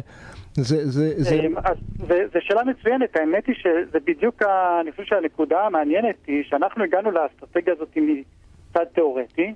[0.57, 1.35] זה, זה, זה...
[1.35, 6.15] אמ, אז, זה, זה שאלה מצוינת, האמת היא שזה בדיוק, ה, אני חושב שהנקודה המעניינת
[6.27, 9.53] היא שאנחנו הגענו לאסטרטגיה הזאת מצד תיאורטי,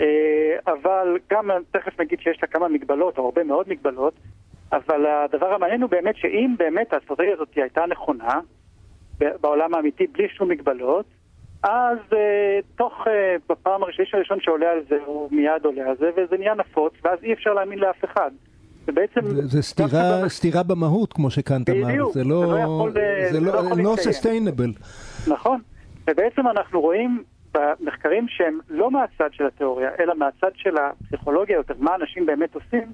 [0.00, 4.14] אה, אבל גם תכף נגיד שיש לה כמה מגבלות, או הרבה מאוד מגבלות,
[4.72, 8.40] אבל הדבר המעניין הוא באמת שאם באמת האסטרטגיה הזאת הייתה נכונה,
[9.18, 11.06] בעולם האמיתי בלי שום מגבלות,
[11.62, 12.16] אז uh,
[12.76, 13.10] תוך, uh,
[13.48, 17.32] בפעם הראשון שעולה על זה, הוא מיד עולה על זה, וזה נהיה נפוץ, ואז אי
[17.32, 18.30] אפשר להאמין לאף אחד.
[18.86, 19.20] זה בעצם...
[19.24, 21.88] זה סתירה, סתירה במהות, כמו שקאנט אמר.
[21.88, 22.12] זה לא...
[22.12, 22.92] זה לא יכול,
[23.32, 24.80] זה לא, לא, לא sustainable.
[25.30, 25.60] נכון.
[26.10, 27.22] ובעצם אנחנו רואים
[27.54, 32.92] במחקרים שהם לא מהצד של התיאוריה, אלא מהצד של הפסיכולוגיה יותר, מה אנשים באמת עושים,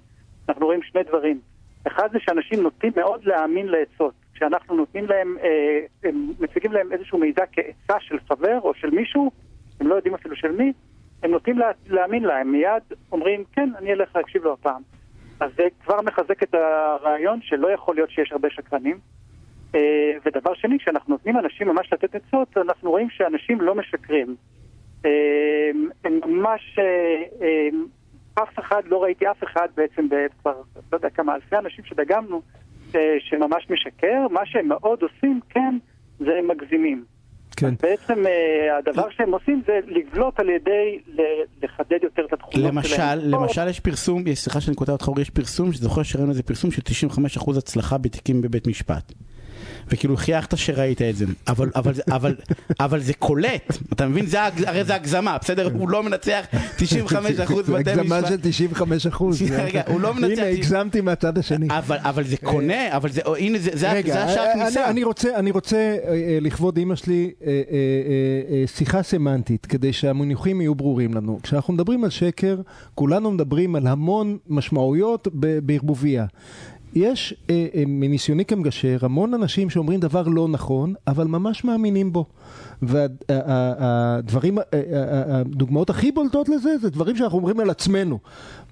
[0.49, 1.41] אנחנו רואים שני דברים.
[1.87, 4.15] אחד זה שאנשים נוטים מאוד להאמין לעצות.
[4.35, 9.31] כשאנחנו נותנים להם, אה, מציגים להם איזשהו מידע כעצה של חבר או של מישהו,
[9.81, 10.73] הם לא יודעים אפילו של מי,
[11.23, 12.53] הם נוטים לה, להאמין להם.
[12.53, 14.83] מיד אומרים, כן, אני אלך להקשיב לו הפעם.
[15.41, 18.99] אז זה כבר מחזק את הרעיון שלא יכול להיות שיש הרבה שקרנים.
[19.75, 24.37] אה, ודבר שני, כשאנחנו נותנים לאנשים ממש לתת עצות, אנחנו רואים שאנשים לא משקרים.
[25.05, 25.11] אה,
[26.05, 27.69] הם ממש, אה,
[28.43, 30.07] אף אחד, לא ראיתי אף אחד בעצם,
[30.41, 32.43] כבר לא יודע כמה אלפי אנשים שדגמנו,
[33.19, 35.79] שממש משקר, מה שהם מאוד עושים, כן,
[36.19, 37.05] זה הם מגזימים.
[37.59, 37.75] כן.
[37.83, 40.99] בעצם אה, הדבר שהם עושים זה לבלוט על ידי
[41.63, 43.19] לחדד יותר את התכונות למשל, שלהם.
[43.21, 46.83] למשל יש פרסום, סליחה שאני קוטע אותך, יש פרסום, שזוכר שראינו איזה פרסום של
[47.39, 49.13] 95% הצלחה בתיקים בבית משפט.
[49.91, 52.35] וכאילו חייכת שראית את זה, אבל, אבל, אבל,
[52.81, 54.27] אבל זה קולט, אתה מבין?
[54.27, 55.71] זה, הרי זה הגזמה, בסדר?
[55.75, 56.47] הוא לא מנצח
[56.77, 57.99] 95 אחוז בתי משפט.
[57.99, 59.43] הגזמה של 95 אחוז.
[59.43, 60.43] רגע, הוא לא מנצח...
[60.43, 61.67] הנה, הגזמתי מהצד השני.
[61.71, 64.85] אבל, אבל זה קונה, אבל זה, הנה, זה, זה, רגע, זה השער כניסה.
[64.85, 67.53] אני, אני רוצה, אני רוצה אה, אה, לכבוד אימא שלי אה,
[68.67, 71.39] שיחה סמנטית, כדי שהמוניחים יהיו ברורים לנו.
[71.43, 72.61] כשאנחנו מדברים על שקר,
[72.95, 75.29] כולנו מדברים על המון משמעויות
[75.63, 76.27] בערבוביה.
[76.95, 82.27] יש אה, אה, מניסיוני כמגשר המון אנשים שאומרים דבר לא נכון, אבל ממש מאמינים בו.
[82.83, 84.59] והדברים,
[85.31, 88.19] הדוגמאות הכי בולטות לזה, זה דברים שאנחנו אומרים על עצמנו.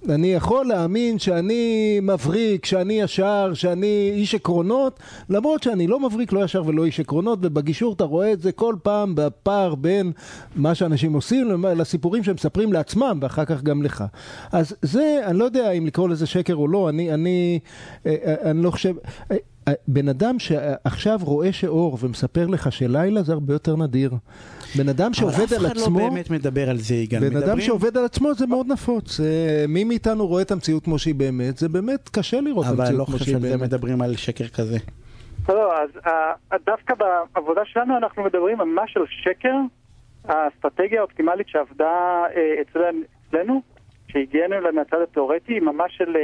[0.08, 6.44] אני יכול להאמין שאני מבריק, שאני ישר, שאני איש עקרונות, למרות שאני לא מבריק, לא
[6.44, 10.12] ישר ולא איש עקרונות, ובגישור אתה רואה את זה כל פעם בפער בין
[10.56, 14.04] מה שאנשים עושים לסיפורים שהם מספרים לעצמם, ואחר כך גם לך.
[14.52, 17.58] אז זה, אני לא יודע אם לקרוא לזה שקר או לא, אני, אני,
[18.06, 18.94] אה, אה, אני לא חושב...
[19.68, 24.10] אה, בן אדם שעכשיו רואה שאור ומספר לך שלילה זה הרבה יותר נדיר.
[24.78, 25.58] בן אדם שעובד על עצמו...
[25.58, 27.20] אבל אף אחד לא באמת מדבר על זה, יגאל.
[27.20, 27.48] בן מדברים...
[27.48, 29.20] אדם שעובד על עצמו זה מאוד נפוץ.
[29.68, 31.56] מי מאיתנו רואה את המציאות כמו שהיא באמת?
[31.56, 33.44] זה באמת קשה לראות את המציאות לא כמו שהיא באמת.
[33.44, 34.78] אבל לא חושב מדברים על שקר כזה.
[35.48, 39.54] לא, אז uh, דווקא בעבודה שלנו אנחנו מדברים ממש על שקר.
[40.28, 42.24] האסטרטגיה האופטימלית שעבדה
[42.62, 43.62] אצלנו,
[44.08, 46.16] שהגיענו אליה מהצד התיאורטי, היא ממש של...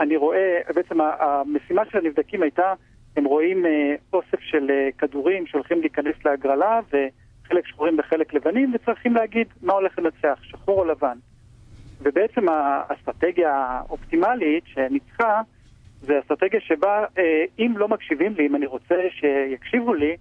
[0.00, 2.74] אני רואה, בעצם המשימה של הנבדקים הייתה,
[3.16, 9.14] הם רואים אה, אוסף של אה, כדורים שהולכים להיכנס להגרלה, וחלק שחורים וחלק לבנים, וצריכים
[9.14, 11.18] להגיד מה הולך לנצח, שחור או לבן.
[12.02, 15.40] ובעצם האסטרטגיה האופטימלית שניצחה,
[16.00, 20.16] זה אסטרטגיה שבה אה, אם לא מקשיבים לי, אם אני רוצה שיקשיבו לי,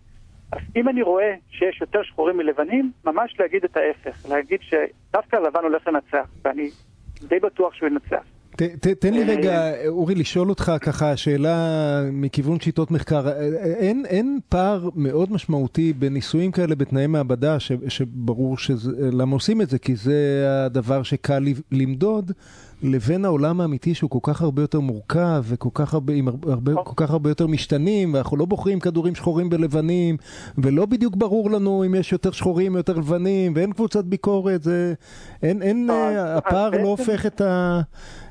[0.52, 5.64] אז אם אני רואה שיש יותר שחורים מלבנים, ממש להגיד את ההפך, להגיד שדווקא הלבן
[5.64, 6.70] הולך לנצח, ואני
[7.28, 8.39] די בטוח שהוא ינצח.
[8.60, 13.30] ת, ת, תן לי רגע, אורי, לשאול אותך ככה, שאלה מכיוון שיטות מחקר.
[13.64, 19.70] אין, אין פער מאוד משמעותי בניסויים כאלה בתנאי מעבדה, ש, שברור שזה, למה עושים את
[19.70, 22.32] זה, כי זה הדבר שקל למדוד,
[22.84, 27.06] לבין העולם האמיתי שהוא כל כך הרבה יותר מורכב, וכל כך הרבה, עם הרבה, כל
[27.06, 30.18] כך הרבה יותר משתנים, ואנחנו לא בוחרים כדורים שחורים ולבנים,
[30.58, 34.94] ולא בדיוק ברור לנו אם יש יותר שחורים, יותר לבנים, ואין קבוצת ביקורת, זה,
[35.44, 35.90] אין, אין,
[36.38, 37.82] הפער לא הופך את ה...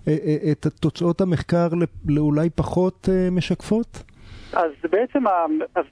[0.08, 1.68] אה, אה, את תוצאות המחקר
[2.08, 4.02] לאולי פחות אה, משקפות?
[4.52, 5.24] אז בעצם,
[5.74, 5.84] אז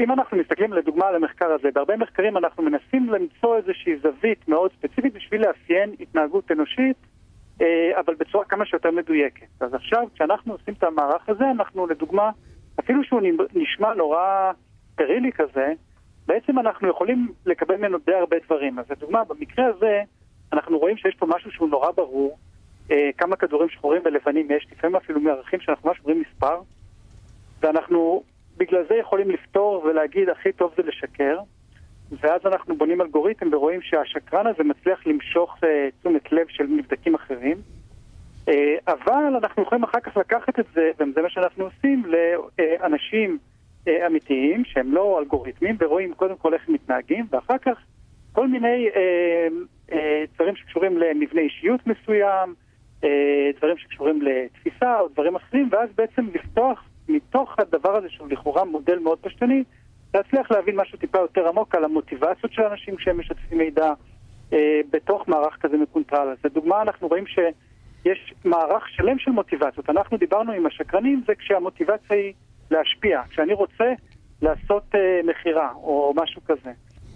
[0.00, 4.70] אם אנחנו מסתכלים לדוגמה על המחקר הזה, בהרבה מחקרים אנחנו מנסים למצוא איזושהי זווית מאוד
[4.78, 6.96] ספציפית בשביל לאפיין התנהגות אנושית,
[8.00, 9.46] אבל בצורה כמה שיותר מדויקת.
[9.60, 12.30] אז עכשיו, כשאנחנו עושים את המערך הזה, אנחנו לדוגמה,
[12.80, 13.20] אפילו שהוא
[13.54, 14.52] נשמע נורא
[14.96, 15.72] פרילי כזה,
[16.26, 18.78] בעצם אנחנו יכולים לקבל ממנו די הרבה דברים.
[18.78, 20.02] אז לדוגמה, במקרה הזה,
[20.52, 22.38] אנחנו רואים שיש פה משהו שהוא נורא ברור,
[22.90, 26.60] אה, כמה כדורים שחורים ולבנים יש, לפעמים אפילו מערכים שאנחנו ממש רואים מספר,
[27.60, 28.22] ואנחנו
[28.56, 31.38] בגלל זה יכולים לפתור ולהגיד הכי טוב זה לשקר,
[32.12, 37.56] ואז אנחנו בונים אלגוריתם ורואים שהשקרן הזה מצליח למשוך אה, תשומת לב של מבדקים אחרים,
[38.48, 43.38] אה, אבל אנחנו יכולים אחר כך לקחת את זה, וזה מה שאנחנו עושים, לאנשים
[43.88, 47.78] אה, אמיתיים שהם לא אלגוריתמים, ורואים קודם כל איך הם מתנהגים, ואחר כך
[48.32, 49.48] כל מיני אה,
[49.92, 52.54] אה, דברים שקשורים למבנה אישיות מסוים,
[53.04, 58.64] אה, דברים שקשורים לתפיסה או דברים אחרים, ואז בעצם לפתוח מתוך הדבר הזה שהוא לכאורה
[58.64, 59.64] מודל מאוד פשטני,
[60.18, 63.92] להצליח להבין משהו טיפה יותר עמוק על המוטיבציות של אנשים כשהם משתפים מידע
[64.52, 66.28] אה, בתוך מערך כזה מקונטרל.
[66.28, 69.90] אז לדוגמה אנחנו רואים שיש מערך שלם של מוטיבציות.
[69.90, 72.32] אנחנו דיברנו עם השקרנים, זה כשהמוטיבציה היא
[72.70, 73.92] להשפיע, כשאני רוצה
[74.42, 76.70] לעשות אה, מכירה או משהו כזה.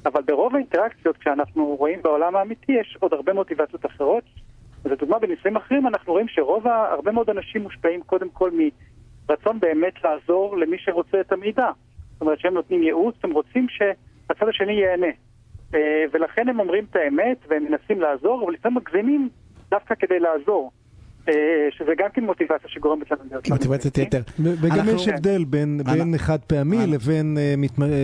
[0.06, 4.24] אבל ברוב האינטראקציות, כשאנחנו רואים בעולם האמיתי, יש עוד הרבה מוטיבציות אחרות,
[4.84, 8.50] לדוגמה, בניסויים אחרים אנחנו רואים שרוב, הרבה מאוד אנשים מושפעים קודם כל
[9.28, 11.70] מרצון באמת לעזור למי שרוצה את המידע.
[12.22, 15.12] אומרת שהם נותנים ייעוץ, הם רוצים שהצד השני ייהנה.
[15.74, 19.28] אה, ולכן הם אומרים את האמת והם מנסים לעזור, אבל לפעמים מגזימים
[19.70, 20.70] דווקא כדי לעזור.
[21.28, 21.34] אה,
[21.70, 23.48] שזה גם כן מוטיבציה שגורמת לנו להיות...
[23.48, 24.20] מוטיבציית יתר.
[24.38, 25.80] וגם יש הבדל בין
[26.16, 27.54] חד פעמי לבין אה,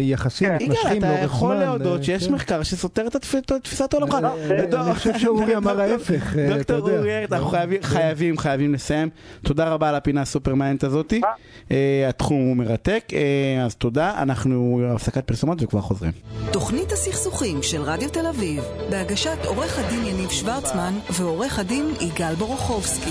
[0.01, 0.55] יחסים כן.
[0.55, 1.15] מתמשכים לאורך זמן.
[1.15, 2.35] אתה יכול להודות שיש כן.
[2.35, 3.17] מחקר שסותר את
[3.63, 4.19] תפיסת עולמך.
[4.51, 6.37] אני חושב שאורי אמר ההפך.
[6.57, 7.49] דוקטור אורי, אנחנו
[7.83, 9.09] חייבים, חייבים לסיים.
[9.43, 11.21] תודה רבה על הפינה הסופרמנט הזאתי.
[11.71, 13.05] אה, התחום הוא מרתק,
[13.65, 14.23] אז תודה.
[14.23, 16.13] אנחנו הפסקת פרסומות וכבר חוזרים.
[16.53, 23.08] תוכנית הסכסוכים של רדיו תל אביב, בהגשת עורך הדין יניב שוורצמן ועורך הדין יגאל בורוכובסקי.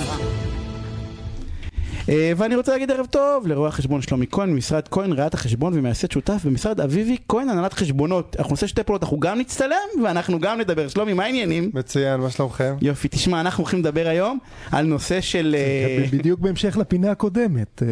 [2.10, 6.12] אה, ואני רוצה להגיד ערב טוב לרואה החשבון שלומי כהן ממשרד כהן ראיית החשבון ומייסד
[6.12, 10.60] שותף במשרד אביבי כהן הנהלת חשבונות אנחנו נעשה שתי פעולות אנחנו גם נצטלם ואנחנו גם
[10.60, 11.72] נדבר שלומי מה העניינים?
[11.74, 12.76] מצוין מה שלומכם?
[12.82, 14.38] יופי תשמע אנחנו הולכים לדבר היום
[14.72, 17.88] על נושא של אה, בדיוק בהמשך לפינה הקודמת אה.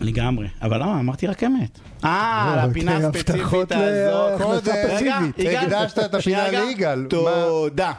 [0.00, 1.00] לגמרי, אבל למה?
[1.00, 1.78] אמרתי רק אמת.
[2.04, 4.42] אה, לא, לפינה כן, הספציפית הזאת.
[4.42, 7.06] קודם, הקדשת את הפינה ליגאל.
[7.08, 7.92] תודה.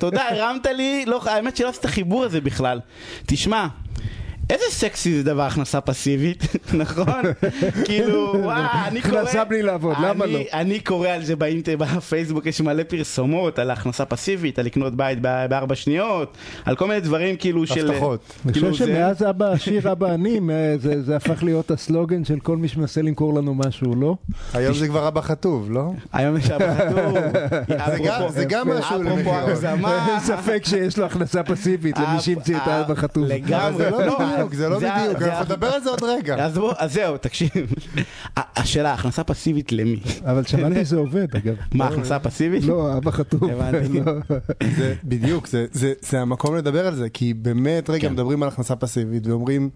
[0.00, 2.80] תודה, הרמת לי, לא, האמת שלא עשית את החיבור הזה בכלל.
[3.26, 3.66] תשמע,
[4.50, 6.42] איזה סקסי זה דבר הכנסה פסיבית,
[6.74, 7.22] נכון?
[7.84, 9.18] כאילו, וואו, אני קורא...
[9.18, 10.38] הכנסה בלי לעבוד, למה לא?
[10.52, 15.20] אני קורא על זה באינטר, בפייסבוק, יש מלא פרסומות על הכנסה פסיבית, על לקנות בית
[15.20, 17.90] בארבע שניות, על כל מיני דברים כאילו של...
[17.90, 18.20] הבטחות.
[18.44, 20.40] אני חושב כאילו, שמאז אבא עשיר אבא עני,
[20.78, 24.16] זה הפך להיות הסלוגן של כל מי שמנסה למכור לנו משהו, לא?
[24.54, 25.92] היום זה כבר אבא חטוב, לא?
[26.12, 27.16] היום יש אבא חטוב.
[28.36, 29.64] זה גם משהו למכירות.
[30.08, 33.24] אין ספק שיש לו הכנסה פסיבית למי שהמציא את האבא חטוב.
[33.26, 33.86] לגמרי.
[34.36, 36.46] בדיוק, זה לא בדיוק, אנחנו נדבר על זה עוד רגע.
[36.78, 37.50] אז זהו, תקשיב.
[38.36, 40.00] השאלה, הכנסה פסיבית למי?
[40.24, 41.54] אבל שמעתי שזה עובד, אגב.
[41.74, 42.64] מה, הכנסה פסיבית?
[42.64, 43.42] לא, אבא חטוף.
[43.42, 44.12] לא.
[45.04, 45.46] בדיוק,
[46.00, 48.12] זה המקום לדבר על זה, כי באמת, רגע, כן.
[48.12, 49.70] מדברים על הכנסה פסיבית ואומרים...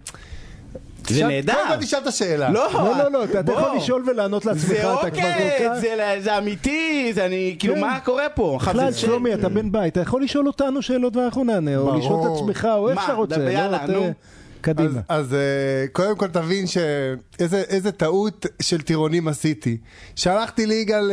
[1.09, 1.53] זה נהדר.
[1.53, 2.51] קודם כל תשאל את השאלה.
[2.51, 5.81] לא, לא, לא, אתה יכול לשאול ולענות לעצמך, אתה כבר כל כך...
[6.20, 7.81] זה אמיתי, זה אני, כאילו, כן.
[7.81, 8.59] מה קורה פה?
[8.61, 12.27] בכלל, שלומי, אתה בן בית, אתה יכול לשאול אותנו שאלות ואנחנו נענה, או לשאול את
[12.35, 13.38] עצמך, או איך שאתה רוצה.
[13.38, 14.12] מה, יאללה, נו.
[14.61, 15.01] קדימה.
[15.09, 19.77] אז, אז uh, קודם כל תבין שאיזה טעות של טירונים עשיתי.
[20.16, 21.11] שלחתי ליגאל,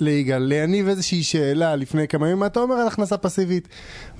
[0.00, 3.68] ליגאל, ליניב איזושהי שאלה לפני כמה ימים, מה אתה אומר על הכנסה פסיבית?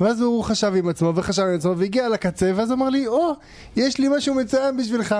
[0.00, 3.34] ואז הוא חשב עם עצמו וחשב עם עצמו והגיע לקצה, ואז אמר לי, או, oh,
[3.76, 5.14] יש לי משהו מצוין בשבילך.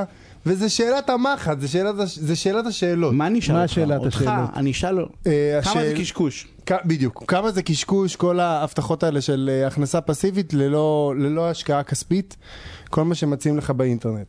[0.47, 3.15] וזה שאלת המחט, זה שאלת, זה שאלת השאלות.
[3.15, 4.17] מה אני אשאל אותך?
[4.17, 6.49] אותך, אני אשאל, אה, כמה זה קשקוש?
[6.85, 12.37] בדיוק, כמה זה קשקוש, כל ההבטחות האלה של אה, הכנסה פסיבית ללא, ללא השקעה כספית,
[12.97, 14.27] כל מה שמציעים לך באינטרנט.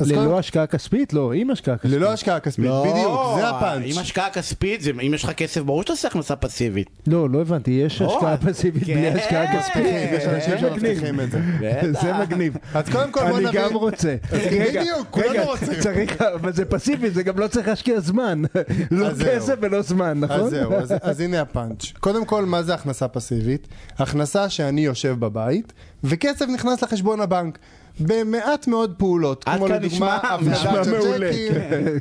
[0.00, 1.12] ללא השקעה כספית?
[1.12, 1.90] לא, עם השקעה כספית.
[1.92, 3.82] ללא השקעה כספית, לא, בדיוק, זה הפאנץ'.
[3.86, 6.90] עם השקעה כספית, זה- אם יש לך כסף, ברור שאתה עושה הכנסה פסיבית.
[7.06, 9.16] לא, לא הבנתי, יש לא, השקעה פסיבית בלי כן.
[9.16, 9.86] השקעה כספית.
[10.12, 10.58] יש אנשים.
[10.58, 11.40] שמבטיחים את זה.
[12.02, 12.56] זה מגניב.
[12.74, 13.62] אז קודם כל בוא אני נבין.
[13.62, 14.16] גם רוצה.
[14.52, 15.80] בדיוק, כולנו רוצים.
[15.80, 18.42] צריך, אבל זה פסיבי, זה גם לא צריך להשקיע זמן.
[18.90, 19.08] לא.
[19.26, 20.40] כסף ולא זמן, נכון?
[20.40, 21.92] אז זהו, אז, אז הנה הפאנץ'.
[22.00, 23.68] קודם כל, מה זה הכנסה פסיבית?
[23.98, 25.72] הכנסה שאני יושב בבית,
[26.04, 27.58] וכסף נכנס לחשבון הבנק.
[28.00, 31.30] במעט מאוד פעולות, עד כמו כאן לדוגמה, נשמע- נשמע מעולה,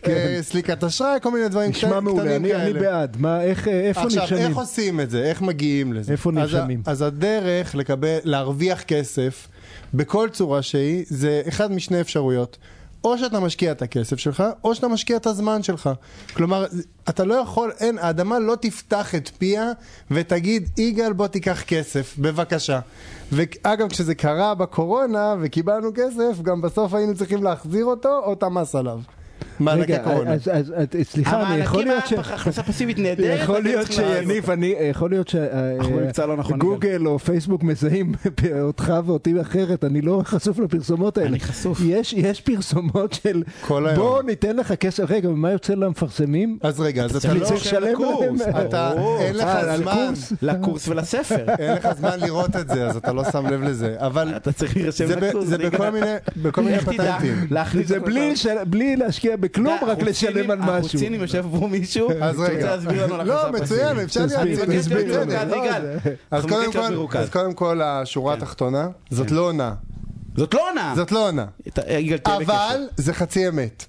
[0.03, 2.63] כן, אה, סליקת אשראי, כל מיני דברים נשמע קטנים מעולה, אני כאלה.
[2.63, 3.17] אני בעד.
[3.19, 4.41] מה, איך, איפה עכשיו, נרשמים?
[4.47, 5.23] איך עושים את זה?
[5.23, 6.12] איך מגיעים לזה?
[6.12, 6.82] איפה נרשמים?
[6.86, 9.47] אז הדרך לקבל, להרוויח כסף
[9.93, 12.58] בכל צורה שהיא, זה אחד משני אפשרויות.
[13.04, 15.89] או שאתה משקיע את הכסף שלך, או שאתה משקיע את הזמן שלך.
[16.34, 16.66] כלומר,
[17.10, 19.72] אתה לא יכול, אין, האדמה לא תפתח את פיה
[20.12, 22.80] ותגיד, יגאל בוא תיקח כסף, בבקשה.
[23.32, 28.76] ואגב, כשזה קרה בקורונה וקיבלנו כסף, גם בסוף היינו צריכים להחזיר אותו או את המס
[28.76, 29.00] עליו.
[29.60, 30.34] מענקי רגע, קורונה.
[30.34, 32.13] אז, אז, אז סליחה, אני יכול להיות ש...
[32.13, 33.39] הכנסה פסיבית נהדרת.
[33.44, 33.92] יכול להיות.
[33.92, 38.12] שיניב, אני, יכול להיות אנחנו במבצע לא נכון, שגוגל או פייסבוק מזהים
[38.62, 41.30] אותך ואותי אחרת, אני לא חשוף לפרסומות האלה.
[41.30, 41.80] אני חשוף.
[41.86, 43.98] יש, פרסומות של כל היום.
[43.98, 46.58] בוא ניתן לך כסף, רגע, ומה יוצא למפרסמים?
[46.62, 47.46] אז רגע, אז אתה לא...
[47.46, 48.42] צריך לשלם לקורס.
[48.42, 48.68] להם.
[48.68, 49.20] אתה, ברור.
[49.20, 49.94] אין לך אה, זמן.
[49.94, 50.34] קורס?
[50.42, 51.46] לקורס ולספר.
[51.60, 53.96] אין לך זמן לראות את זה, אז אתה לא שם לב לזה.
[53.98, 55.48] אבל אתה צריך להירשם לקורס.
[55.48, 55.89] זה בכל.
[55.89, 56.80] מיני, בכל מיני?
[56.80, 57.48] פטנטים.
[57.84, 58.00] זה
[58.66, 60.99] בלי להשקיע בכלום, רק לשלם על אנחנו משהו.
[60.99, 62.75] צינים, יושב פה מישהו, אז רגע.
[63.23, 63.99] לא, מצוין.
[63.99, 64.60] אפשר להציג
[65.12, 65.23] לא,
[66.32, 69.36] אז קודם כל, השורה התחתונה, זאת כן.
[69.36, 69.73] לא עונה.
[70.38, 70.93] זאת לא עונה.
[70.95, 71.45] זאת לא עונה.
[72.25, 73.86] אבל זה חצי אמת.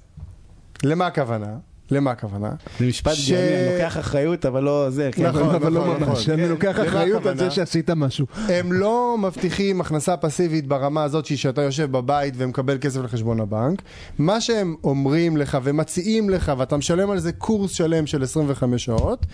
[0.82, 1.56] למה הכוונה?
[1.90, 2.51] למה הכוונה?
[2.79, 5.11] זה משפט ש- גאוני, אני לוקח אחריות, אבל לא זה.
[5.12, 5.27] כן.
[5.27, 6.40] נכון, אבל לא נכון, ממש, נכון.
[6.40, 7.38] אני לוקח למה אחריות על?
[7.38, 8.27] זה שעשית משהו.
[8.49, 13.83] הם לא מבטיחים הכנסה פסיבית ברמה הזאת שאתה יושב בבית ומקבל כסף לחשבון הבנק.
[14.18, 19.27] מה שהם אומרים לך ומציעים לך, ואתה משלם על זה קורס שלם של 25 שעות,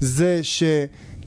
[0.00, 0.40] זה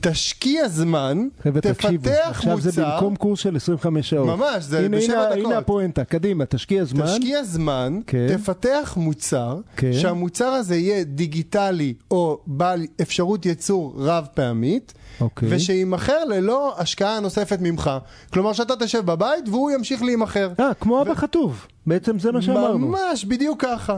[0.01, 4.27] שתשקיע זמן, חבר'ה, תקשיבו, תפתח עכשיו זה מוצר, במקום קורס של 25 שעות.
[4.27, 5.45] ממש, זה הנה, בשבע הנה, דקות.
[5.45, 7.05] הנה הפואנטה, קדימה, תשקיע זמן.
[7.05, 8.27] תשקיע זמן, כן.
[8.37, 9.93] תפתח מוצר, כן.
[9.93, 15.47] שהמוצר הזה יהיה דיגיטלי או בעל אפשרות ייצור רב פעמית, אוקיי.
[15.51, 17.91] ושיימכר ללא השקעה נוספת ממך.
[18.33, 20.49] כלומר שאתה תשב בבית והוא ימשיך להימכר.
[20.59, 21.65] אה, כמו אבא חטוב.
[21.87, 22.87] בעצם זה מה שאמרנו.
[22.87, 23.97] ממש, בדיוק ככה.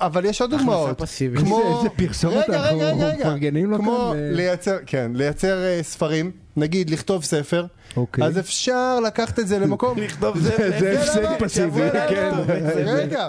[0.00, 0.98] אבל יש עוד הכנסה דוגמאות.
[0.98, 1.40] פסיבית.
[1.40, 1.76] כמו...
[1.78, 2.78] איזה- פרסומת אנחנו.
[3.18, 4.30] מפרגנים לו כמו כאן, אה.
[4.32, 7.66] לייצר, כן, לייצר אה, ספרים, נגיד לכתוב ספר,
[7.96, 8.24] אוקיי.
[8.24, 9.98] אז אפשר לקחת את זה למקום...
[10.02, 12.30] לכתוב זה- זה, הפסד למה- פסיבי, כן.
[12.86, 13.28] רגע,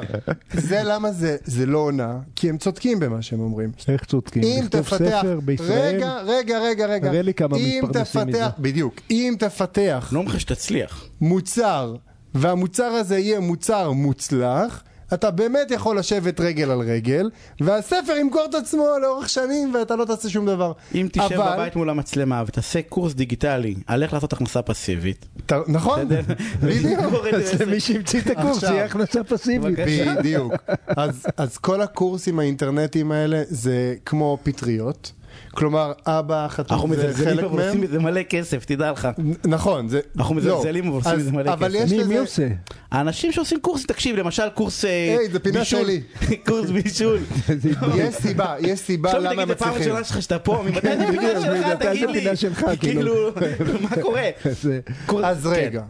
[0.53, 3.71] זה למה זה זה לא עונה, כי הם צודקים במה שהם אומרים.
[3.87, 4.43] איך צודקים?
[4.43, 5.95] אם לכתוב תפתח, ספר בישראל?
[5.95, 8.43] רגע, רגע, רגע, רגע, תראה לי כמה מתפרנסים מזה.
[8.59, 11.05] בדיוק, אם תפתח לא אומר לך שתצליח.
[11.21, 11.95] מוצר,
[12.33, 17.29] והמוצר הזה יהיה מוצר מוצלח, אתה באמת יכול לשבת רגל על רגל,
[17.61, 20.71] והספר ימכור את עצמו לאורך שנים ואתה לא תעשה שום דבר.
[20.95, 25.53] אם תשב אבל- בבית מול המצלמה ותעשה קורס דיגיטלי על איך לעשות הכנסה פסיבית, ת-
[25.67, 26.07] נכון,
[26.63, 26.99] בדיוק.
[27.33, 27.61] אז.
[27.61, 28.63] למי שהמציא את הקורס.
[28.63, 29.79] יהיה הכנסה פסיבית.
[30.19, 30.53] בדיוק.
[30.87, 35.11] אז, אז כל הקורסים האינטרנטיים האלה זה כמו פטריות.
[35.52, 37.89] כלומר, אבא אנחנו חתום זה מזלזלים חלק אבל עושים מהם.
[37.89, 39.08] מזה מלא כסף, תדע לך.
[39.45, 40.00] נכון, זה...
[40.17, 40.41] אנחנו לא.
[40.41, 41.91] מזלזלים, אבל עושים אז- מזה מלא אבל כסף.
[41.91, 42.04] מי.
[42.04, 42.47] מי עושה?
[42.91, 45.65] האנשים שעושים קורסים, תקשיב, למשל קורס אה, היי, זה פינה.
[45.65, 46.02] שלי.
[46.47, 47.19] קורס בישול.
[47.97, 49.91] יש סיבה, יש סיבה עכשיו למה תגיד, הפעם מצליחים.
[49.91, 51.06] הראשונה שלך שאתה פה, ממתי זה
[52.13, 52.80] פינה שלך, תגיד לי.
[52.80, 53.13] כאילו.
[53.58, 54.30] כאילו, מה קורה?
[55.06, 55.50] קורס- אז כן.
[55.50, 55.82] רגע,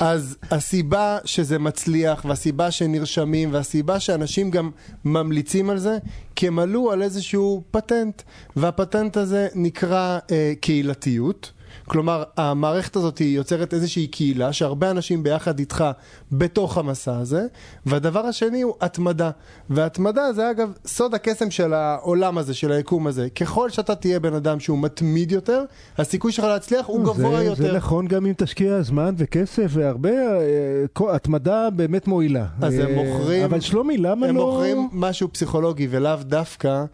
[0.00, 4.70] אז הסיבה שזה מצליח, והסיבה שנרשמים, והסיבה שאנשים גם
[5.04, 5.98] ממליצים על זה,
[6.36, 8.22] כי הם עלו על איזשהו פטנט,
[8.56, 11.52] והפטנט הזה נקרא אה, קהילתיות.
[11.84, 15.84] כלומר, המערכת הזאת היא יוצרת איזושהי קהילה שהרבה אנשים ביחד איתך
[16.32, 17.46] בתוך המסע הזה,
[17.86, 19.30] והדבר השני הוא התמדה.
[19.70, 23.28] והתמדה זה אגב סוד הקסם של העולם הזה, של היקום הזה.
[23.30, 25.64] ככל שאתה תהיה בן אדם שהוא מתמיד יותר,
[25.98, 27.62] הסיכוי שלך להצליח הוא גבוה זה- יותר.
[27.62, 32.46] זה נכון גם אם תשקיע זמן וכסף והרבה, אה, התמדה באמת מועילה.
[32.62, 34.46] אז הם אה, מוכרים- אבל שלומי, למה הם לא...
[34.46, 36.84] מוכרים משהו פסיכולוגי ולאו דווקא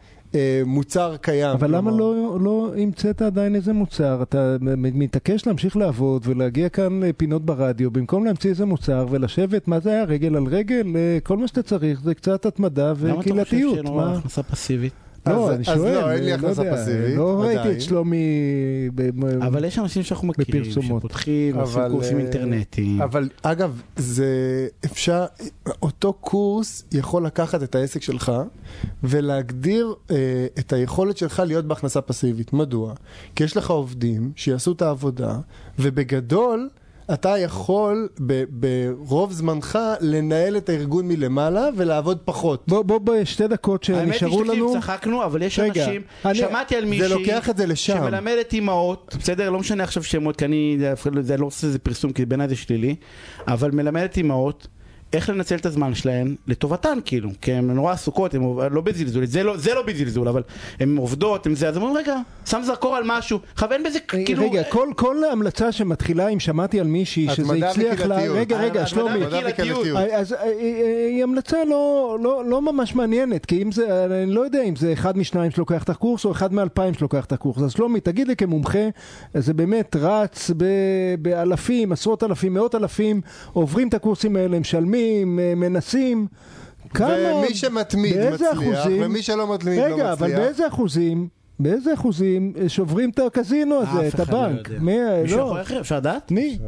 [0.66, 1.50] מוצר קיים.
[1.50, 4.22] אבל למה כלומר, לא, לא המצאת עדיין איזה מוצר?
[4.22, 9.90] אתה מתעקש להמשיך לעבוד ולהגיע כאן לפינות ברדיו, במקום להמציא איזה מוצר ולשבת, מה זה
[9.90, 10.04] היה?
[10.04, 10.92] רגל על רגל?
[10.96, 13.74] אה, כל מה שאתה צריך זה קצת התמדה למה אתה חושב וקהילתיות.
[13.74, 14.18] שאין לו מה?
[14.18, 15.07] הכנסה פסיבית?
[15.26, 17.72] לא, אז- אני אז שואל, לא, אין לי אה, הכנסה יודע, פסיבית, לא ראיתי.
[17.72, 18.26] את שלומי...
[19.40, 20.64] אבל יש אנשים שאנחנו מכירים.
[20.64, 23.02] שפותחים, עושים קורסים אה, אינטרנטיים.
[23.02, 24.26] אבל אגב, זה
[24.84, 25.24] אפשר,
[25.82, 28.32] אותו קורס יכול לקחת את העסק שלך
[29.02, 30.16] ולהגדיר אה,
[30.58, 32.52] את היכולת שלך להיות בהכנסה פסיבית.
[32.52, 32.94] מדוע?
[33.36, 35.38] כי יש לך עובדים שיעשו את העבודה,
[35.78, 36.68] ובגדול
[37.12, 42.64] אתה יכול ב- ברוב זמנך לנהל את הארגון מלמעלה ולעבוד פחות.
[42.68, 44.72] בוא, בוא, בוא, שתי דקות האמת היא שנשארו שתקשיב, לנו.
[44.80, 47.96] צחקנו, אבל יש רגע, אנשים, אני- שמעתי על מישהי, לוקח את זה לשם.
[47.96, 50.78] שמלמדת אימהות, בסדר, לא משנה עכשיו שמות, כי אני,
[51.20, 52.94] זה לא עושה איזה פרסום, כי בעיניי זה שלילי,
[53.48, 54.66] אבל מלמדת אימהות.
[55.12, 59.42] איך לנצל את הזמן שלהן לטובתן כאילו, כי הן נורא עסוקות, הן לא בזלזול, זה
[59.42, 60.42] לא, זה לא בזלזול, אבל
[60.80, 64.64] הן עובדות, הן זה, אז אומרים רגע, שם זרקור על משהו, כוון בזה כאילו, רגע,
[64.64, 68.16] כל, כל המלצה שמתחילה, אם שמעתי על מישהי שזה הצליח לה...
[68.16, 69.26] רגע, רגע, שלומי.
[69.26, 69.86] וקהילתיות.
[70.12, 74.32] אז אה, אה, אה, היא המלצה לא, לא, לא ממש מעניינת, כי אם זה, אני
[74.32, 77.62] לא יודע אם זה אחד משניים שלוקח את הקורס או אחד מאלפיים שלוקח את הקורס.
[77.62, 78.88] אז שלומי, תגיד לי כמומחה,
[79.34, 80.64] זה באמת רץ ב,
[81.18, 83.20] באלפים, עשרות אלפים, מאות אלפים,
[83.52, 84.97] עוברים את הקורסים האלה, משלמים,
[85.38, 86.26] אה, מנסים.
[86.94, 90.38] כמה, ומי שמתמיד מצליח, אחוזים- ומי שלא מתמיד לא רגע, אבל מצליח.
[90.40, 91.28] באיזה אחוזים,
[91.60, 94.68] באיזה אחוזים אה, שוברים את הקזינו הזה, אף את אחד לא הבנק?
[94.68, 94.80] יודע.
[94.80, 94.92] מי,
[95.22, 96.30] מישהו לא, יכול אחר, אפשר לדעת?
[96.30, 96.58] מי?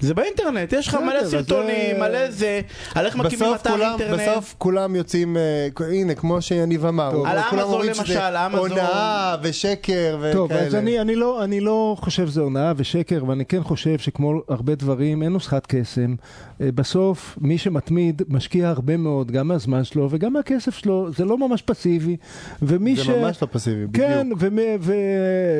[0.00, 2.60] זה באינטרנט, יש לך מלא סרטונים, זה- מלא זה,
[2.94, 4.20] על איך מקימים אתר אינטרנט.
[4.20, 7.22] בסוף כולם יוצאים, אה, הנה, כמו שיניב אמר.
[7.26, 8.70] על אמזון למשל, אמזון.
[8.70, 10.32] הונאה ושקר וכאלה.
[10.32, 14.34] טוב, אז אני, אני, לא, אני לא חושב שזה הונאה ושקר, ואני כן חושב שכמו
[14.48, 16.14] הרבה דברים, אין נוסחת קסם.
[16.60, 21.38] אה, בסוף, מי שמתמיד משקיע הרבה מאוד, גם מהזמן שלו וגם מהכסף שלו, זה לא
[21.38, 22.16] ממש פסיבי.
[22.62, 23.08] ומי זה ש...
[23.08, 24.06] ממש לא פסיבי, בדיוק.
[24.06, 24.28] כן,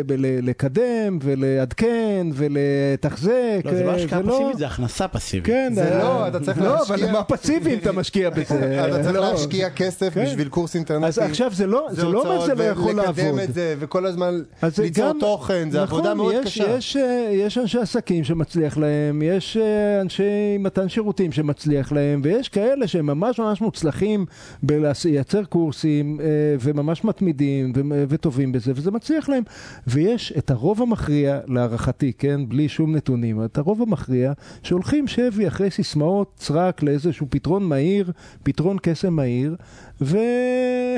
[0.07, 3.31] ולקדם, ולעדכן, ולתחזק.
[3.65, 5.47] לא, זה לא אה, השקעה פסיבית, זה הכנסה פסיבית.
[5.47, 6.97] כן, זה אה, לא, אתה צריך לא, להשקיע.
[6.97, 8.87] אבל מה פסיבי אם אתה משקיע בזה?
[8.89, 9.33] אתה צריך לא.
[9.33, 10.25] להשקיע כסף כן.
[10.25, 11.07] בשביל קורס אינטרנטי.
[11.07, 13.39] אז עכשיו זה לא, זה לא אומר שזה לא יכול לעבוד.
[13.39, 14.41] את זה, וכל הזמן
[14.79, 16.77] ליצור תוכן, זה נכון, עבודה מאוד יש, קשה.
[16.77, 22.49] יש, אה, יש אנשי עסקים שמצליח להם, יש אה, אנשי מתן שירותים שמצליח להם, ויש
[22.49, 24.27] כאלה שהם ממש ממש מוצלחים
[24.63, 26.21] בלייצר קורסים,
[26.61, 27.73] וממש מתמידים
[28.09, 29.43] וטובים בזה, וזה מצליח להם.
[29.87, 34.20] ויש את הרוב המכריע, להערכתי, כן, בלי שום נתונים, את הרוב המכריע
[34.63, 38.13] שהולכים שבי אחרי סיסמאות סרק לאיזשהו פתרון מהיר,
[38.43, 39.57] פתרון קסם מהיר,
[40.01, 40.19] ו...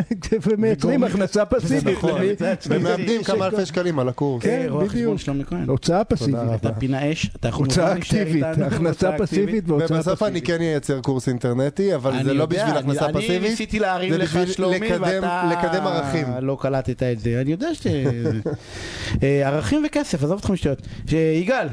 [0.51, 1.97] ומייצרים הכנסה פסיבית.
[1.99, 2.33] נכון, למי-
[2.69, 4.43] ומאבדים כמה אלפי שקלים על הקורס.
[4.43, 5.19] כן, רואה חשבון בדיוק.
[5.21, 5.69] שלומי כהן.
[5.69, 6.35] הוצאה פסיבית.
[6.55, 8.65] אתה פינה אש, אתה יכול להישאר אקטיבית, איתנו?
[8.65, 10.47] הכנסה פסיבית והוצאה ובסוף אני פסיבית.
[10.47, 13.43] כן אייצר קורס אינטרנטי, אבל אני זה לא יודע, בשביל אני- הכנסה אני פסיבית.
[13.51, 16.27] ניסיתי להרים לך שלומי, ואתה לקדם ערכים.
[16.43, 17.87] לא קלטת את זה, אני יודע ש...
[19.23, 20.79] אה, ערכים וכסף, עזוב אותך משטויות.
[21.07, 21.67] ש- יגאל,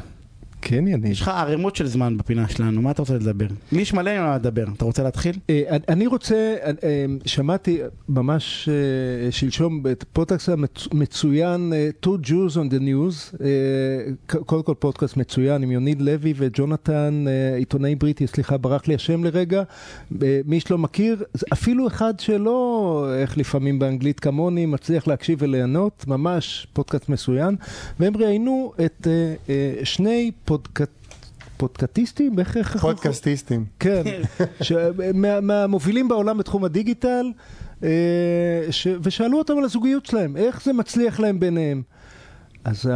[0.61, 1.11] כן, יניב.
[1.11, 3.45] יש לך ערימות של זמן בפינה שלנו, מה אתה רוצה לדבר?
[3.71, 5.35] לי יש מלא מה לדבר, אתה רוצה להתחיל?
[5.49, 7.79] אה, אני- רוצה, אה, אה, שמעתי
[8.09, 8.69] ממש
[9.31, 10.49] שלשום את פודקאסט
[10.91, 11.73] המצוין
[12.05, 13.37] Two Jews on the News,
[14.45, 17.25] קודם כל פודקאסט מצוין עם יוניד לוי וג'ונתן,
[17.57, 19.63] עיתונאי בריטי, סליחה, ברח לי השם לרגע,
[20.45, 27.09] מי שלא מכיר, אפילו אחד שלא, איך לפעמים באנגלית כמוני, מצליח להקשיב וליהנות, ממש פודקאסט
[27.09, 27.55] מצוין,
[27.99, 29.07] והם ראיינו את
[29.83, 30.91] שני פודקאסט...
[31.57, 32.39] פודקאטיסטים?
[32.39, 32.73] איך איך...
[32.73, 33.65] איך- פודקאסטיסטים.
[33.79, 34.03] כן,
[34.61, 34.71] ש...
[35.13, 37.31] מה, מהמובילים בעולם בתחום הדיגיטל,
[37.83, 37.89] אה,
[38.71, 38.87] ש...
[39.03, 41.81] ושאלו אותם על הזוגיות שלהם, איך זה מצליח להם ביניהם.
[42.63, 42.91] אז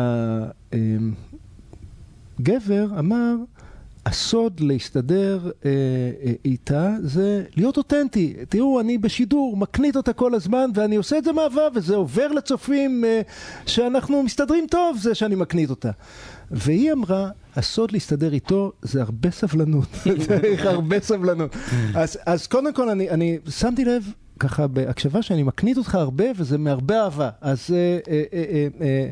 [2.40, 3.36] הגבר אמר,
[4.06, 5.72] הסוד להסתדר אה,
[6.26, 8.34] אה, איתה זה להיות אותנטי.
[8.50, 13.06] תראו, אני בשידור, מקנית אותה כל הזמן, ואני עושה את זה מאהבה, וזה עובר לצופים
[13.06, 13.22] אה,
[13.66, 15.92] שאנחנו מסתדרים טוב, זה שאני מקנית אותה.
[16.54, 19.88] והיא אמרה, הסוד להסתדר איתו זה הרבה סבלנות.
[20.28, 21.56] צריך הרבה סבלנות.
[21.96, 24.04] אז, אז קודם כל, אני, אני שמתי לב,
[24.40, 27.30] ככה בהקשבה שאני מקנית אותך הרבה, וזה מהרבה אהבה.
[27.42, 27.78] אז אה,
[28.12, 29.10] אה, אה, אה, אה,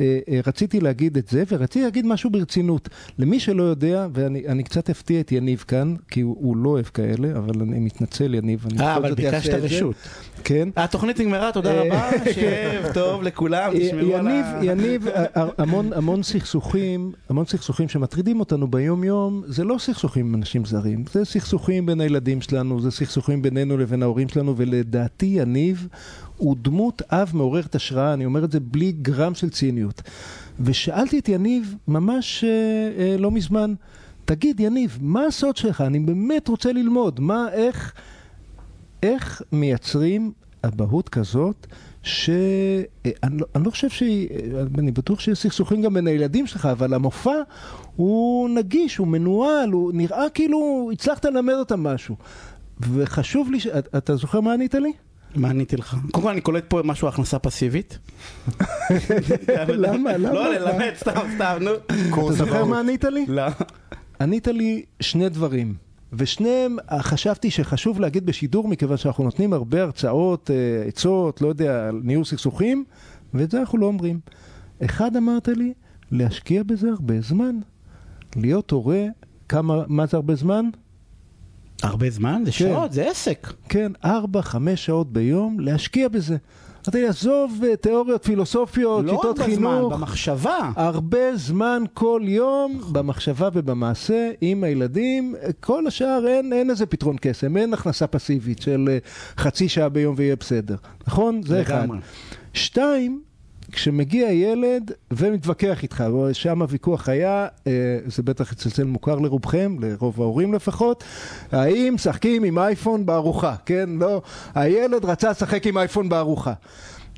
[0.00, 2.88] אה, אה, רציתי להגיד את זה, ורציתי להגיד משהו ברצינות.
[3.18, 6.84] למי שלא יודע, ואני אני קצת אפתיע את יניב כאן, כי הוא, הוא לא אוהב
[6.84, 8.66] כאלה, אבל אני מתנצל, יניב.
[8.70, 9.66] אני אה, בכל אבל זאת ביקשת אעשה את זה.
[9.66, 9.94] רשות.
[10.44, 10.68] כן.
[10.76, 14.64] התוכנית נגמרה, תודה אה, רבה, שיהיה טוב לכולם, תשמרו על יניב, ה...
[14.64, 15.22] יניב, ה-
[15.62, 21.04] המון, המון סכסוכים, המון סכסוכים שמטרידים אותנו ביום יום, זה לא סכסוכים עם אנשים זרים,
[21.12, 25.88] זה סכסוכים בין הילדים שלנו, זה סכסוכים בינינו לבין ההורים שלנו, ולדעתי יניב
[26.36, 30.02] הוא דמות אב מעוררת השראה, אני אומר את זה בלי גרם של ציניות.
[30.60, 32.50] ושאלתי את יניב ממש אה,
[32.98, 33.74] אה, לא מזמן,
[34.24, 35.80] תגיד יניב, מה הסוד שלך?
[35.80, 37.92] אני באמת רוצה ללמוד, מה, איך...
[39.02, 40.32] איך מייצרים
[40.64, 41.66] אבהות כזאת
[42.02, 44.28] שאני לא, אני לא חושב שהיא,
[44.78, 47.34] אני בטוח שיש סכסוכים גם בין הילדים שלך, אבל המופע
[47.96, 52.16] הוא נגיש, הוא מנוהל, הוא נראה כאילו הצלחת ללמד אותם משהו.
[52.94, 53.66] וחשוב לי, ש...
[53.66, 54.92] אתה- זוכר מה ענית לי?
[55.34, 55.96] מה עניתי לך?
[56.10, 57.98] קודם כל אני קולט פה משהו הכנסה פסיבית.
[59.68, 60.12] למה?
[60.16, 60.32] למה?
[60.32, 61.70] לא, ללמד, סתם, סתם, נו.
[62.26, 62.64] אתה זוכר.
[62.64, 63.24] מה ענית לי?
[63.28, 63.42] לא.
[64.20, 65.74] ענית לי שני דברים,
[66.12, 71.90] ושניהם אה, חשבתי שחשוב להגיד בשידור, מכיוון שאנחנו נותנים הרבה הרצאות, אה, עצות, לא יודע,
[72.02, 72.84] ניהול סכסוכים,
[73.34, 74.20] ואת זה אנחנו לא אומרים.
[74.84, 75.72] אחד אמרת לי,
[76.10, 77.54] להשקיע בזה הרבה זמן.
[78.36, 79.04] להיות הורה,
[79.48, 80.64] כמה, מה זה הרבה זמן?
[81.82, 82.42] הרבה זמן?
[82.44, 83.52] זה שעות, זה עסק.
[83.68, 86.36] כן, ארבע, חמש שעות ביום, להשקיע בזה.
[86.88, 89.92] אתה יעזוב אה, תיאוריות פילוסופיות, לא שיטות בזמן, חינוך.
[89.92, 90.70] במחשבה.
[90.76, 97.56] הרבה זמן כל יום במחשבה ובמעשה עם הילדים, כל השאר אין, אין איזה פתרון קסם,
[97.56, 98.98] אין הכנסה פסיבית של אה,
[99.38, 100.76] חצי שעה ביום ויהיה בסדר,
[101.06, 101.42] נכון?
[101.42, 101.82] זה אחד.
[101.82, 101.98] לגמרי.
[102.54, 103.20] שתיים,
[103.72, 107.72] כשמגיע ילד ומתווכח איתך, שם הוויכוח היה, אה,
[108.06, 111.04] זה בטח אצל מוכר לרובכם, לרוב ההורים לפחות,
[111.52, 113.90] האם משחקים עם אייפון בארוחה, כן?
[113.98, 114.22] לא,
[114.54, 116.52] הילד רצה לשחק עם אייפון בארוחה.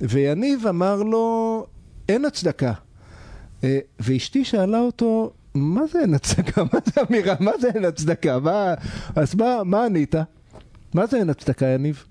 [0.00, 1.66] ויניב אמר לו,
[2.08, 2.72] אין הצדקה.
[3.64, 6.62] אה, ואשתי שאלה אותו, מה זה אין הצדקה?
[6.72, 7.34] מה זה אמירה?
[7.40, 8.38] מה זה אין הצדקה?
[8.38, 8.74] מה...
[9.16, 10.14] אז מה, מה ענית?
[10.94, 12.04] מה זה אין הצדקה, יניב?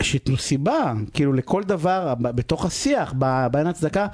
[0.00, 4.06] שתנו סיבה, כאילו לכל דבר בתוך השיח, ב- באין הצדקה.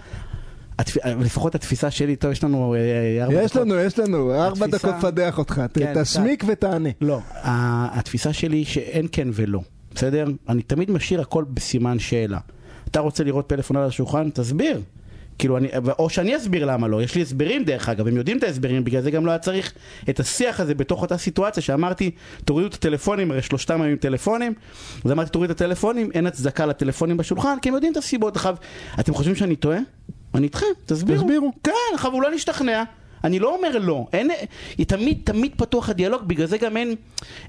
[0.78, 0.96] התפ...
[1.06, 3.62] לפחות התפיסה שלי, טוב, יש לנו אה, ארבע יש דקות.
[3.62, 6.88] לנו, יש לנו, ארבע התפיסה- דקות פדח אותך, כן, תסמיק ותענה.
[7.00, 9.60] לא, התפיסה שלי היא שאין כן ולא,
[9.94, 10.24] בסדר?
[10.48, 12.38] אני תמיד משאיר הכל בסימן שאלה.
[12.90, 14.30] אתה רוצה לראות פלאפון על השולחן?
[14.30, 14.80] תסביר.
[15.40, 15.68] כאילו, אני,
[15.98, 19.02] או שאני אסביר למה לא, יש לי הסברים דרך אגב, הם יודעים את ההסברים, בגלל
[19.02, 19.72] זה גם לא היה צריך
[20.10, 22.10] את השיח הזה בתוך אותה סיטואציה שאמרתי,
[22.44, 24.54] תורידו את הטלפונים, הרי שלושתם היו עם טלפונים,
[25.04, 28.36] אז אמרתי, תורידו את הטלפונים, אין הצדקה לטלפונים בשולחן, כי הם יודעים את הסיבות.
[28.36, 28.56] עכשיו,
[29.00, 29.78] אתם חושבים שאני טועה?
[30.34, 31.22] אני איתכם, תסבירו.
[31.22, 31.52] תסבירו.
[31.64, 32.82] כן, עכשיו אולי נשתכנע.
[33.24, 34.30] אני לא אומר לא, אין,
[34.86, 36.94] תמיד תמיד פתוח הדיאלוג, בגלל זה גם אין,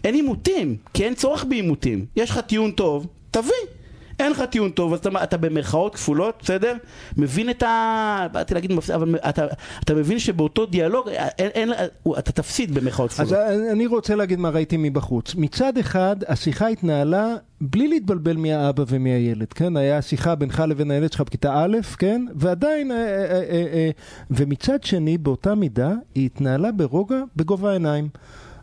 [0.04, 2.06] אין עימותים, כי אין צורך בעימותים.
[2.16, 3.81] יש לך טיעון טוב, תביא.
[4.22, 6.74] אין לך טיעון טוב, אז אתה, אתה במרכאות כפולות, בסדר?
[7.18, 8.28] מבין את ה...
[8.32, 9.46] באתי להגיד מפסיד, אבל אתה,
[9.84, 11.74] אתה מבין שבאותו דיאלוג, אין, אין,
[12.20, 13.34] אתה תפסיד במרכאות אז כפולות.
[13.72, 15.36] אני רוצה להגיד מה ראיתי מבחוץ.
[15.36, 19.78] מצד אחד, השיחה התנהלה בלי להתבלבל מהאבא ומהילד, כן?
[19.78, 22.26] היה שיחה בינך לבין הילד שלך בכיתה א', כן?
[22.36, 23.90] ועדיין, אה, אה, אה, אה,
[24.32, 28.10] ומצד שני, באותה מידה, היא התנהלה ברוגע, בגובה העיניים.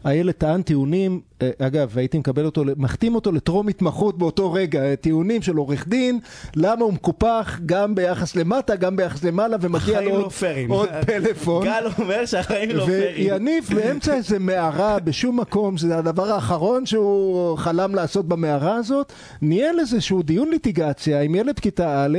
[0.05, 1.28] הילד טען טיעונים, אה,
[1.59, 6.19] אגב, הייתי מקבל אותו, מחתים אותו לטרום התמחות באותו רגע, אה, טיעונים של עורך דין,
[6.57, 10.71] למה הוא מקופח גם ביחס למטה, גם ביחס למעלה, ומגיע לו עוד, לא פיירים.
[10.71, 11.65] עוד פלאפון.
[11.65, 13.33] גל אומר שהחיים לא פיירים.
[13.33, 19.13] ויניב באמצע איזה מערה בשום מקום, זה הדבר האחרון שהוא חלם לעשות במערה הזאת,
[19.43, 22.19] ניהל איזשהו דיון ליטיגציה עם ילד כיתה א'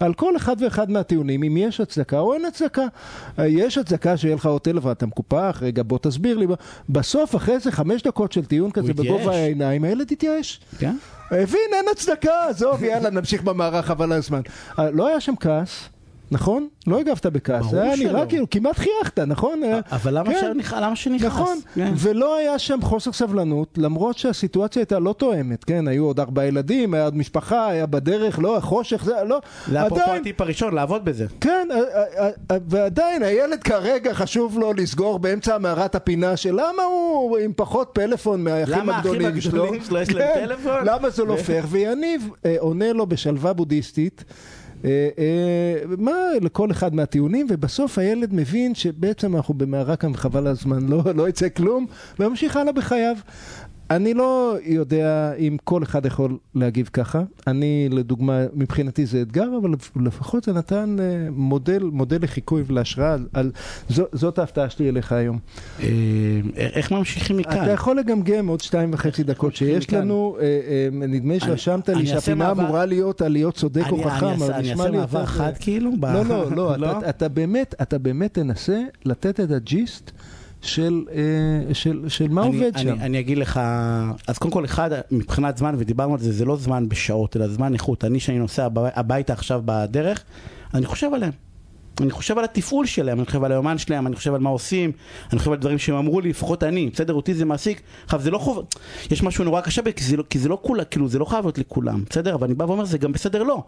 [0.00, 2.86] על כל אחד ואחד מהטיעונים, אם יש הצדקה או אין הצדקה.
[3.38, 6.46] אה, יש הצדקה שיהיה לך עוד טלפון, אתה מקופח, רגע בוא תסביר לי.
[6.88, 9.06] בסוף, אחרי איזה חמש דקות של טיעון כזה התייאש.
[9.08, 10.60] בגובה העיניים, הילד התייאש.
[10.78, 10.96] כן?
[11.30, 14.40] הבין, אין הצדקה, עזוב, יאללה, נמשיך במערך, חבל על הזמן.
[14.78, 15.88] אה, לא היה שם כעס.
[16.30, 16.68] נכון?
[16.86, 18.26] לא הגבת בכעס, ברור היה נראה.
[18.26, 19.60] כאילו, כמעט חייכת, נכון?
[19.92, 20.40] אבל למה, כן.
[20.40, 20.72] שנכ...
[20.72, 21.26] למה שנכעס?
[21.26, 21.92] נכון, כן.
[21.96, 26.94] ולא היה שם חוסר סבלנות, למרות שהסיטואציה הייתה לא תואמת, כן, היו עוד ארבעה ילדים,
[26.94, 31.04] היה עוד משפחה, היה בדרך, לא, חושך, זה, לא, זה אפרופו עדיין, הטיפ הראשון, לעבוד
[31.04, 31.26] בזה.
[31.40, 31.68] כן,
[32.68, 38.44] ועדיין הילד כרגע חשוב לו לסגור באמצע מערת הפינה של למה הוא עם פחות פלאפון
[38.44, 40.84] מהאחים למה האחים הגדולים שלו, הגדולים שלו יש להם כן, טלפון?
[40.84, 44.24] למה זה לא פייר, ויניב אה, עונה לו בשלווה בודהיסטית.
[44.84, 50.46] אה, אה, מה לכל אחד מהטיעונים ובסוף הילד מבין שבעצם אנחנו במערה כאן וחבל על
[50.46, 51.86] הזמן לא, לא יצא כלום
[52.18, 53.16] וממשיך הלאה בחייו
[53.90, 57.22] אני לא יודע אם כל אחד יכול להגיב ככה.
[57.46, 59.70] אני, לדוגמה, מבחינתי זה אתגר, אבל
[60.06, 63.16] לפחות זה נתן אה, מודל, מודל לחיקוי ולהשראה.
[63.32, 63.50] על,
[63.88, 65.38] זו, זאת ההפתעה שלי אליך היום.
[65.80, 65.86] אה,
[66.58, 67.62] איך ממשיכים מכאן?
[67.62, 69.98] אתה יכול לגמגם עוד שתיים וחצי דקות שיש מכאן?
[69.98, 70.36] לנו.
[70.40, 74.26] אה, אה, נדמה לי שרשמת לי שהפינה מעבר- אמורה להיות על להיות צודק או חכם,
[74.26, 75.90] אני אעשה- אבל אני נשמע אעשה לי מעבר חד כאילו?
[76.02, 76.98] לא, לא, לא, לא?
[76.98, 80.10] אתה- אתה באמת, אתה באמת תנסה לתת את הג'יסט.
[80.68, 82.96] של, אה, של, של מה אני- עובד אני- שם.
[83.00, 83.60] אני אגיד לך,
[84.28, 87.74] אז קודם כל אחד, מבחינת זמן, ודיברנו על זה, זה לא זמן בשעות, אלא זמן
[87.74, 88.04] איכות.
[88.04, 90.24] אני, שאני נוסע הב- הביתה עכשיו בדרך,
[90.74, 91.32] אני חושב עליהם.
[92.00, 94.92] אני חושב על התפעול שלהם, אני חושב על היומן שלהם, אני חושב על מה עושים,
[95.32, 97.80] אני חושב על דברים שהם אמרו לי, לפחות אני, בסדר, אותי זה מעסיק.
[98.04, 98.64] עכשיו זה לא חוב...
[99.10, 101.44] יש משהו נורא קשה, כי זה לא, כי זה לא כולה, כאילו זה לא חייב
[101.44, 102.34] להיות לכולם, בסדר?
[102.34, 103.62] אבל אני בא ואומר, זה גם בסדר לא.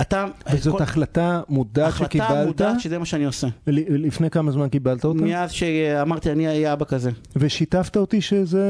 [0.00, 0.24] אתה...
[0.52, 2.46] וזאת כל- החלטה מודעת החלטה שקיבלת?
[2.46, 3.46] מודעת שזה מה שאני עושה.
[3.66, 5.22] ל- לפני כמה זמן קיבלת אותה?
[5.22, 7.10] מאז שאמרתי, אני אהיה אבא כזה.
[7.36, 8.68] ושיתפת אותי שזה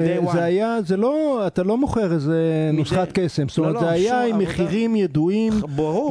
[0.00, 0.32] אה, אה.
[0.32, 3.90] זה היה, זה לא, אתה לא מוכר איזה נוסחת קסם, זאת לא, אומרת לא, זה
[3.90, 4.38] היה עם.
[4.38, 5.52] מחירים ידועים.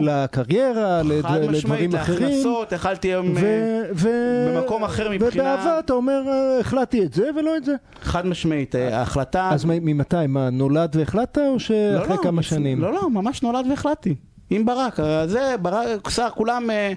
[0.01, 1.49] לקריירה, לדברים
[1.95, 2.14] אחרים.
[2.19, 3.31] להכנסות, יכלתי היום...
[3.35, 7.75] ו- אה, במקום אחר מבחינה- ובאהבה אתה אומר, אה, החלטתי את זה ולא את זה.
[8.01, 9.49] חד משמעית, אה, ההחלטה...
[9.53, 12.81] אז ממתי, מה, נולד והחלטת או לא, שאחרי לא, כמה שנים?
[12.81, 14.15] לא, לא, ממש נולד והחלטתי.
[14.49, 16.93] עם ברק, אה, זה, ברק, שר, כולם, אה,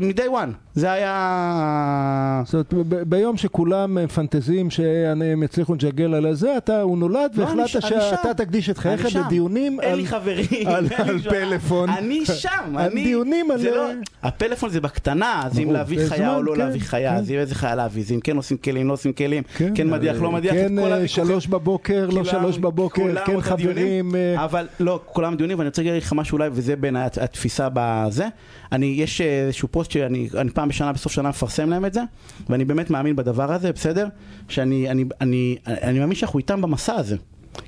[0.00, 2.42] מ-day one, זה היה...
[2.46, 7.68] זאת אומרת, ביום שכולם מפנטזים שהם יצליחו לג'גל על הזה, אתה, הוא נולד לא, והחלטת
[7.68, 8.34] שאתה.
[8.34, 9.16] תקדיש את חייך.
[9.16, 9.96] לדיונים אין על...
[9.98, 11.88] לי חברים, על- אין לי על שום- פלאפון.
[11.90, 13.04] אני שם, על אני...
[13.04, 13.88] דיונים על- לא-
[14.22, 17.24] הפלאפון זה בקטנה, זה אם להביא חיה או לא כן, להביא חיה, כן.
[17.24, 20.16] זה איזה חיה להביא, זה אם כן עושים כלים, לא עושים כלים, כן, כן מדיח,
[20.16, 21.08] אה, לא מדיח, כן, אה.
[21.08, 24.14] שלוש בבוקר, לא שלוש בבוקר, כן חברים.
[24.14, 27.68] אה, אבל לא, כולם דיונים, ואני רוצה להגיד לך משהו אולי, וזה בין הת- התפיסה
[27.72, 28.28] בזה.
[28.72, 32.02] אני, יש אה, איזשהו פוסט שאני אני פעם בשנה, בסוף שנה מפרסם להם את זה,
[32.48, 34.08] ואני באמת מאמין בדבר הזה, בסדר?
[34.48, 37.16] שאני אני, אני, אני מאמין שאנחנו איתם במסע הזה.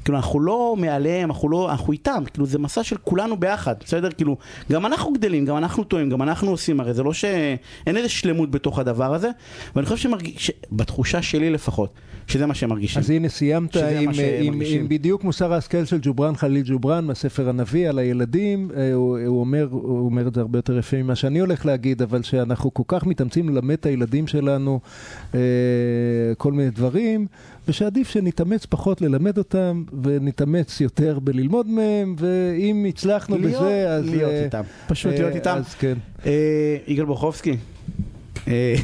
[0.04, 4.10] כאילו אנחנו לא מעליהם, אנחנו לא, אנחנו איתם, כאילו זה מסע של כולנו ביחד, בסדר?
[4.10, 4.36] כאילו,
[4.72, 8.50] גם אנחנו גדלים, גם אנחנו טועים, גם אנחנו עושים, הרי זה לא שאין איזה שלמות
[8.50, 9.30] בתוך הדבר הזה,
[9.76, 11.94] ואני חושב שמרגיש, בתחושה שלי לפחות,
[12.26, 13.02] שזה מה שהם מרגישים.
[13.02, 14.62] אז הנה סיימת עם, שהם עם.
[14.66, 19.40] עם בדיוק מוסר ההשכל של ג'ובראן חליל ג'ובראן מהספר הנביא על הילדים, אה, הוא, הוא,
[19.40, 22.82] אומר, הוא אומר את זה הרבה יותר יפה ממה שאני הולך להגיד, אבל שאנחנו כל
[22.86, 24.80] כך מתאמצים ללמד את הילדים שלנו
[25.34, 25.40] אה,
[26.38, 27.26] כל מיני דברים,
[27.68, 34.08] ושעדיף שנתאמץ פחות ללמד אותם, ונתאמץ יותר בללמוד מהם, ואם הצלחנו להיות- בזה, אז...
[34.10, 35.56] להיות אה, איתם, פשוט אה, להיות איתם.
[35.56, 35.94] אז כן.
[36.26, 37.56] אה, יגאל בורחובסקי,
[38.48, 38.74] אה,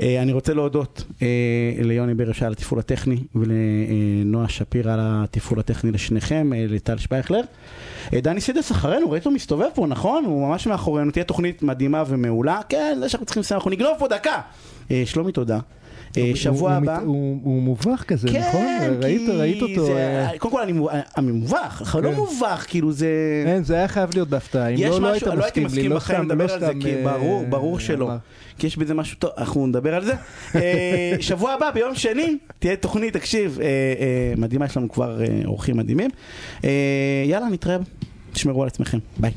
[0.00, 1.26] אה, אני רוצה להודות אה,
[1.84, 7.40] ליוני ברש על התפעול הטכני ולנועה שפירא על התפעול הטכני לשניכם, אה, לטל שפייכלר.
[8.12, 10.24] דני סידס אחרינו, ראית הוא מסתובב פה, נכון?
[10.24, 12.60] הוא ממש מאחורינו, תהיה תוכנית מדהימה ומעולה.
[12.68, 14.40] כן, זה שאנחנו צריכים לסיים, אנחנו נגנוב פה דקה.
[15.04, 15.58] שלומי, תודה.
[16.16, 16.96] אה, הוא- שבוע הוא, הבא.
[16.96, 18.66] מת- הוא, הוא מובך כזה, נכון?
[19.02, 19.84] ראית, כי ראית אותו?
[19.86, 19.92] זה-
[20.32, 20.72] אה, קודם כל אני
[21.18, 22.14] אני מובך, לא כן.
[22.16, 23.08] מובך, כאילו זה...
[23.46, 24.68] אין, זה היה חייב להיות בהפתעה.
[24.68, 27.02] אם לא, לא היית משהו, לא הייתי מסכים לי, לא סתם, לא סתם, כי אה,
[27.04, 28.10] ברור, ברור שלא.
[28.58, 30.14] כי יש בזה משהו טוב, אנחנו נדבר על זה.
[31.20, 33.58] שבוע הבא, ביום שני, תהיה תוכנית, תקשיב,
[34.36, 36.10] מדהימה, יש לנו כבר אורחים מדהימים.
[37.26, 37.76] יאללה, נתראה,
[38.32, 39.32] תשמרו על עצמכם, ביי.